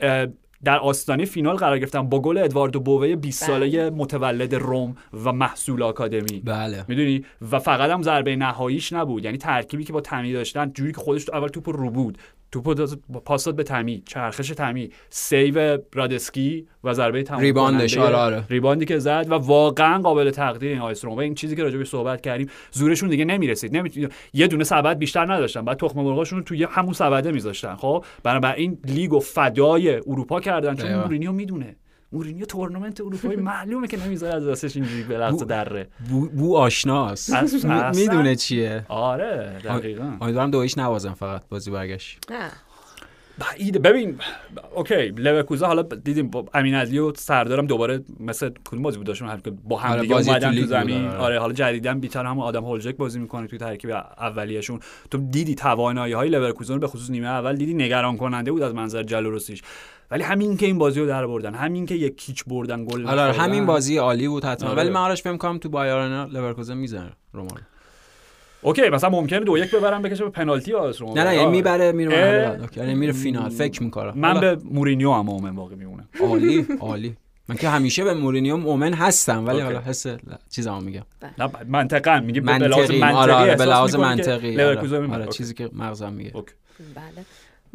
[0.00, 0.26] اه،
[0.64, 5.82] در آستانه فینال قرار گرفتن با گل ادواردو بووه 20 ساله متولد روم و محصول
[5.82, 6.40] آکادمی.
[6.40, 6.84] بله.
[6.88, 9.24] می‌دونی؟ و فقط هم ضربه نهاییش نبود.
[9.24, 12.18] یعنی ترکیبی که با تمی داشتن جوری که خودش تو اول توپ رو بود.
[12.54, 14.90] توپ رو داد- پاس داد به تمی چرخش تمی.
[15.10, 18.44] سیو رادسکی و ضربه تمام ریباندش، آره، آره.
[18.50, 21.14] ریباندی که زد و واقعا قابل تقدیر این آیس روم.
[21.14, 23.76] و این چیزی که راجع به صحبت کردیم زورشون دیگه نمی‌رسید.
[23.76, 24.08] نمی...
[24.34, 25.64] یه دونه سبد بیشتر نداشتن.
[25.64, 30.74] بعد تخم مرغاشون رو توی همون سبده میذاشتن خب؟ بنابراین لیگ و فدای اروپا کردن
[30.74, 30.94] چون.
[30.94, 31.76] مورینیو می‌دونه.
[32.14, 35.86] مورینیو تورنمنت اروپایی معلومه که نمی‌ذاره از دستش اینجوری به لحظه دره.
[36.10, 37.34] بو, بو آشناست
[37.96, 38.86] می‌دونه چیه.
[38.88, 40.12] آره دقیقا.
[40.20, 42.18] امیدوارم دویش نوازم فقط بازی برگشت.
[42.30, 42.50] نه.
[43.38, 44.18] بعیده ببین
[44.74, 49.50] اوکی لورکوزن حالا دیدیم امین علی و سردارم دوباره مثل کدوم بازی بود داشتن که
[49.50, 51.06] با هم آره، دیگه تو اومدن تو, زمین.
[51.06, 51.18] آره.
[51.18, 56.12] آره حالا جدیدن بیچاره هم آدم هولجک بازی می‌کنه توی ترکیب اولیه‌شون تو دیدی توانایی
[56.12, 59.62] های لورکوزن رو به خصوص نیمه اول دیدی؟ نگران کننده بود از منظر جلو روسیش
[60.10, 63.22] ولی همین که این بازی رو در بردن همین که یک هیچ بردن گل آره
[63.22, 63.44] نخوردن.
[63.44, 64.78] همین بازی عالی بود حتما آره.
[64.78, 67.60] ولی من آرش فکر کنم تو بایرن لورکوزن می‌زنه رومان
[68.62, 71.92] اوکی مثلا ممکنه دو یک ببرن بکشه به پنالتی آس رو نه نه یعنی می‌بره
[71.92, 72.58] میره.
[72.60, 72.80] اوکی.
[72.80, 77.16] یعنی میره فینال فکر می‌کنم من به مورینیو هم مؤمن باقی میمونم عالی عالی
[77.48, 79.60] من که همیشه به مورینیو مؤمن هستم ولی.
[79.60, 80.06] حالا حس
[80.50, 81.02] چیزامو میگم
[81.38, 85.12] نه منطقا میگه به لحاظ منطقی آره آره به لحاظ منطقی آره.
[85.12, 85.26] آره.
[85.26, 86.54] چیزی که مغزم میگه اوکی.
[86.94, 87.24] بله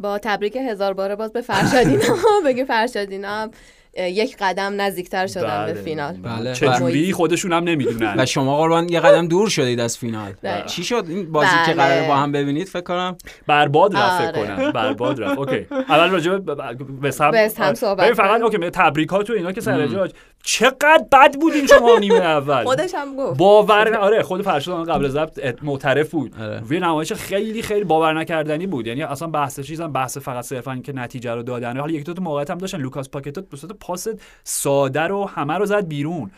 [0.00, 3.50] با تبریک هزار باره باز به فرشادینا بگه فرشادینا
[3.96, 5.82] یک قدم نزدیکتر شدن به بله.
[5.82, 6.52] فینال بله.
[6.52, 10.32] چه و- جوری خودشون هم نمی‌دونن و شما قربان یه قدم دور شدید از فینال
[10.42, 10.64] بله.
[10.66, 11.74] چی شد این بازی که بله.
[11.74, 14.56] قرار با هم ببینید فکر کنم برباد رفت فکر آره.
[14.56, 18.40] کنم برباد رفت اوکی اول راجع به هم هم صحبت فقط.
[18.40, 20.08] اوکی تبریکات و اینا که سر
[20.42, 22.64] چقدر بد بودین شما نیمه اول.
[22.64, 23.38] خودش هم گفت.
[23.38, 26.34] باور آره خود فرشاد قبل ضبط معترف بود.
[26.40, 26.60] آره.
[26.60, 28.86] وی نمایش خیلی خیلی باور نکردنی بود.
[28.86, 31.76] یعنی اصلا بحث چیزم بحث فقط صرفا که نتیجه رو دادن.
[31.76, 32.78] حالا یک دو تا موقعیت هم داشتن.
[32.78, 34.08] لوکاس پاکتا به صورت پاس
[34.44, 36.30] ساده رو همه رو زد بیرون.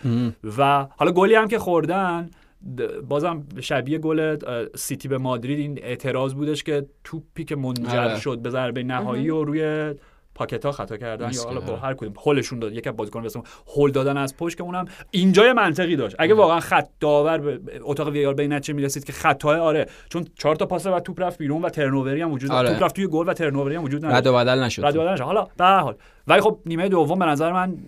[0.59, 2.31] و حالا گلی هم که خوردن
[3.09, 4.37] بازم شبیه گل
[4.77, 5.59] سیتی به مادرید.
[5.59, 8.21] این اعتراض بودش که توپی که منجر آره.
[8.21, 9.95] شد به ضربه نهایی و روی
[10.35, 11.83] پاکتا خطا کردن یا حالا با آره.
[11.83, 13.43] هر کدوم هولشون داد از بازیکن مثلا
[13.77, 18.09] هول دادن از پشت که اونم اینجا منطقی داشت اگه واقعا خط داور به اتاق
[18.09, 21.39] وی آر به نتیجه می‌رسید که خطای آره چون چهار تا پاس و توپ رفت
[21.39, 22.69] بیرون و ترنووری هم وجود آره.
[22.69, 25.01] توپ رفت توی گل و ترنووری هم وجود رد نداشت و بدل نشد رد و
[25.01, 25.23] بدل نشد.
[25.23, 25.95] حالا به هر حال
[26.27, 27.79] ولی خب نیمه دوم به نظر من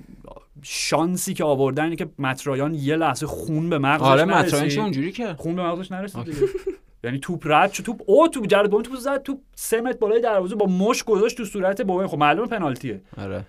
[0.63, 4.47] شانسی که آوردن اینه که مترایان یه لحظه خون به مغزش آره نرسید.
[4.47, 6.39] مطرحین چه اونجوری که خون به مغزش نرسید دیگه
[7.05, 10.21] یعنی توپ رد شد توپ او توپ جرد بوین توپ زد توپ سه متر بالای
[10.21, 13.01] دروازه با مش گذاشت تو صورت بوین خب معلومه پنالتیه.
[13.23, 13.45] آره.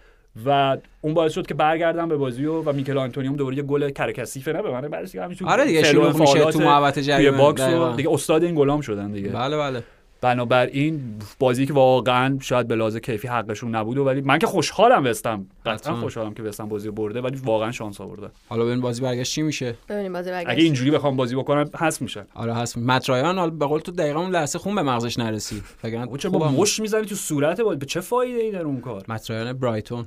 [0.46, 3.64] و اون باعث شد که برگردن به بازی و, و میکل آنتونی هم دوباره یه
[3.64, 7.02] گل کرکسیفه نه به من بعدش دیگه همین تو آره دیگه شروع میشه تو محوطه
[7.02, 7.38] جریمه.
[7.38, 7.96] باکس و دقیقاً.
[7.96, 9.30] دیگه استاد این گلام شدن دیگه.
[9.30, 9.84] بله بله.
[10.26, 11.02] بنابراین
[11.40, 15.96] بازی که واقعا شاید به لحاظ کیفی حقشون نبود ولی من که خوشحالم وستم قطعا.
[15.96, 18.30] خوشحالم که وستم بازی رو برده ولی واقعا شانس آورده.
[18.50, 20.50] حالا ببین بازی برگشت چی میشه؟ ببینیم بازی برگشت.
[20.50, 24.20] اگه اینجوری بخوام بازی بکنم هست میشن آره هست مطرایان حالا به قول تو دقیقا
[24.20, 25.64] اون لحظه خون به مغزش نرسید.
[25.84, 26.52] وگرنه او چه با.
[26.52, 30.06] مش می‌زنی تو صورت با به چه فایده ای داره اون کار؟ مطرایان برایتون.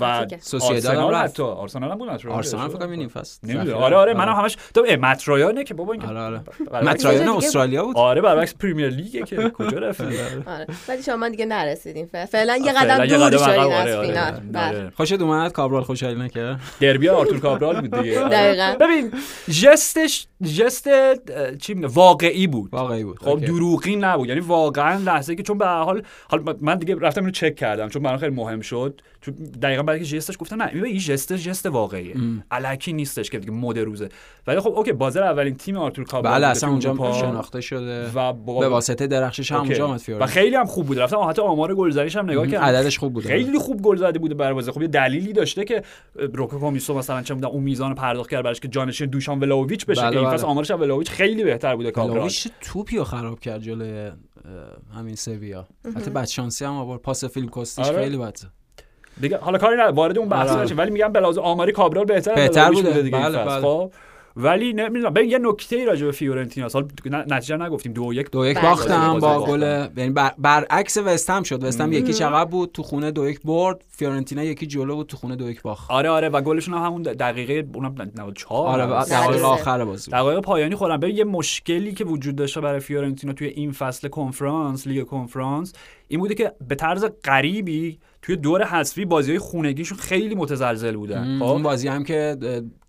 [0.00, 0.26] و.
[0.40, 1.24] سوسییداد هم رفت.
[1.32, 2.68] حتی آرسنال هم بود مترویا آرسنال.
[2.68, 3.76] فکر کنم این فصل نمی‌دونم.
[3.76, 7.96] آره آره منم همش تو مترویانه که بابا این که- آره آره دیگه- استرالیا بود
[7.96, 10.12] آره برعکس پریمیر لیگه که کجا رفتن
[10.46, 14.32] آره ولی شما دیگه نرسیدیم ف- فعلا یه قدم دور شدین از آره، آره، فینال
[14.34, 14.40] آره.
[14.52, 14.90] بله.
[14.96, 18.28] خوشت اومد کابرال خوشحالی نکرد دربی آرتور کابرال بود دیگه آره.
[18.36, 18.76] دقیقاً.
[18.80, 19.12] ببین
[19.62, 20.26] جستش
[20.58, 20.88] جست
[21.58, 23.40] چی میگه واقعی بود واقعی بود خب.
[23.44, 27.30] دروغی نبود یعنی واقعا لحظه که چون به هر حال حال من دیگه رفتم اینو
[27.32, 31.32] چک کردم چون برام خیلی مهم شد چون دقیقا که جستش گفتم نه این جست
[31.32, 32.14] جست واقعیه.
[32.50, 34.08] الکی نیستش که دیگه مد روزه.
[34.46, 37.12] ولی خب اوکی بازر اولین تیم آرتور کابرال بله اصلا اونجا.
[37.12, 38.10] شناخته شده.
[38.14, 39.60] و با- به واسطه درخشش هم.
[39.60, 42.64] اونجا آمد و خیلی هم خوب بود رفتم حتی آمار گلزنیش هم نگاه کردم.
[42.64, 44.70] عددش خوب بود خیلی خوب گل زده بوده برای بازی.
[44.72, 45.82] خب یه دلیلی داشته که
[46.14, 50.00] روکو کامیسو مثلا چه می‌دونم اون میزان پرداخت کرد براش که جانشین دوشان ولاویچ بشه.
[50.02, 50.36] بله، که این بله.
[50.36, 51.90] فصل آمارش ولاویچ خیلی بهتر بوده.
[51.90, 54.10] کابرال لاویچ توپی رو خراب کرد جلوی
[54.94, 55.68] همین سویا.
[55.96, 57.00] حتی بعد شانسی هم آورد.
[57.02, 58.02] پاس فیلم کوستیش آره.
[58.02, 58.38] خیلی بد
[59.20, 60.62] دیگه حالا کاری نه وارد اون بحث آره.
[60.62, 63.02] نشیم ولی میگم به لحاظ آماری کابرال بهتر بهتر بوده.
[63.02, 63.44] دیگه بله،.
[63.44, 63.60] بله.
[63.60, 63.92] خب
[64.36, 66.68] ولی نمی‌دونم ببین یه نکته ای راجع به فیورنتینا
[67.06, 68.60] ن- نتیجه نگفتیم دو یک دو یک.
[68.60, 69.44] باختم با.
[69.46, 73.84] گل یعنی بر- برعکس وستهم شد وستهم یکی چقدر بود تو خونه دو یک برد
[73.90, 77.02] فیورنتینا یکی جلو بود تو خونه دو یک باخت آره آره و گلشون هم همون
[77.02, 79.42] دقیقه اونم 94 آره سه.
[79.44, 80.10] آخر بازی.
[80.10, 84.86] دقایق پایانی خورم ببین یه مشکلی که وجود داشته برای فیورنتینا توی این فصل کنفرانس
[84.86, 85.72] لیگ کنفرانس
[86.08, 91.42] این بوده که به طرز غریبی توی دور حذفی بازی های خونگیشون خیلی متزلزل بودن.
[91.42, 92.36] اون خب؟ بازی هم که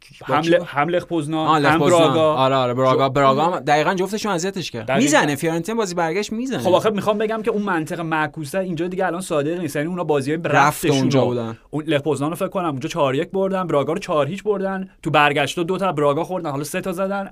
[0.02, 0.16] کی
[0.50, 1.62] ل- بود؟ هم پوزنان.
[1.80, 2.34] براگا.
[2.34, 4.92] آره آره براگا براگا دقیقاً جفتشون اذیتش کرد.
[4.92, 6.60] می‌زنه فیورنتینا بازی برگشت می‌زنه.
[6.60, 9.76] خب آخه می‌خوام بگم که اون منطق معکوسه اینجا دیگه الان صادق نیست.
[9.76, 11.58] یعنی اونا بازی های رفت اونجا بودن.
[11.70, 14.90] اون لخ پوزنان رو فکر کنم اونجا 4 1 بردن براگا رو 4 هیچ بردن.
[15.04, 16.52] تو برگشت دو تا براگا خوردن.
[16.52, 17.32] حالا سه تا زدن.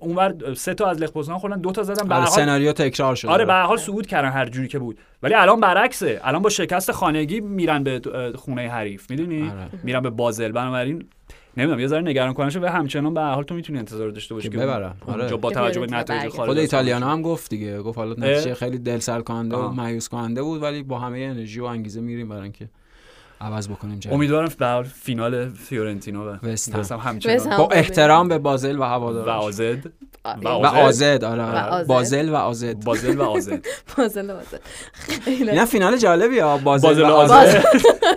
[0.00, 2.08] اونور سه تا از لخ پوزنان خوردن دو تا زدن.
[2.08, 4.78] به آره حال سناریو تکرار شد آره به هر حال صعود کردن هر جوری که
[4.78, 4.98] بود.
[5.22, 6.20] ولی الان برعکسه.
[6.24, 8.00] الان با شکست خانگی میرن به
[8.34, 9.10] خونه حریف.
[9.10, 9.68] می‌دونی؟ آره.
[9.82, 10.52] میرن به بازل.
[10.52, 11.08] بنابراین
[11.58, 14.48] نمی‌دونم یه ذره نگران کننده و همچنان به هر حال تو می‌تونی انتظار داشته باشی
[14.48, 14.94] که ببرن.
[15.06, 15.36] آره.
[15.36, 16.28] با توجه به نتایج.
[16.28, 19.68] خارج خود ایتالیانا هم گفت دیگه گفت حالا نتیجه؟ خیلی دل سر کننده و.
[19.68, 22.68] مایوس کننده بود ولی با همه انرژی و انگیزه میریم برای اینکه
[23.40, 24.14] عوض بکنیم جریان.
[24.16, 26.38] امیدوارم به هر حال فینال فیورنتینا
[26.90, 27.56] و همچنان هم.
[27.56, 29.86] با احترام به بازل و و هوادارش آزد.
[30.24, 31.60] و و آزد آره و آره.
[31.60, 31.86] آزد.
[31.86, 33.66] بازل و آزد بازل و آزد
[33.98, 34.58] بازل بازل
[34.92, 37.64] خیلی اینا فینال جالبی ها بازل, بازل و و آزد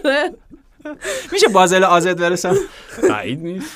[1.34, 2.56] میشه بازل آزد برسم؟
[3.10, 3.72] بعید نیست.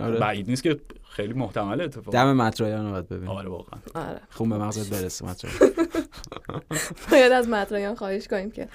[0.00, 0.18] آره.
[0.18, 0.80] بعید نیست که
[1.10, 2.14] خیلی محتمله اتفاق.
[2.14, 3.80] دم مترایان رو باید ببین آره واقعا.
[3.94, 4.20] آره.
[4.30, 5.60] خون به مغزت برسه مترایان
[7.10, 8.68] باید از مطرایان خواهش کنیم که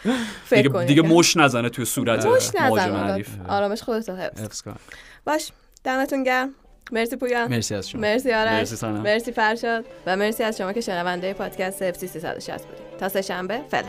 [0.46, 4.16] فکر دیگه کنیم دیگه مش نزنه توی صورت مش مهاجم نزن حریف آرامش خودت رو
[4.16, 4.62] حفظ.
[4.62, 4.76] کن.
[5.26, 5.52] باش
[5.84, 6.50] دمتون گرم.
[6.92, 7.48] مرسی پویان.
[7.50, 8.02] مرسی از شما.
[8.02, 8.52] مرسی آرش.
[8.52, 9.02] مرسی سنم.
[9.02, 9.86] مرسی فرشاد.
[10.06, 12.98] و مرسی از شما که شنونده پادکست اف سی 360 بودید.
[13.00, 13.88] تا سه شنبه فعلا.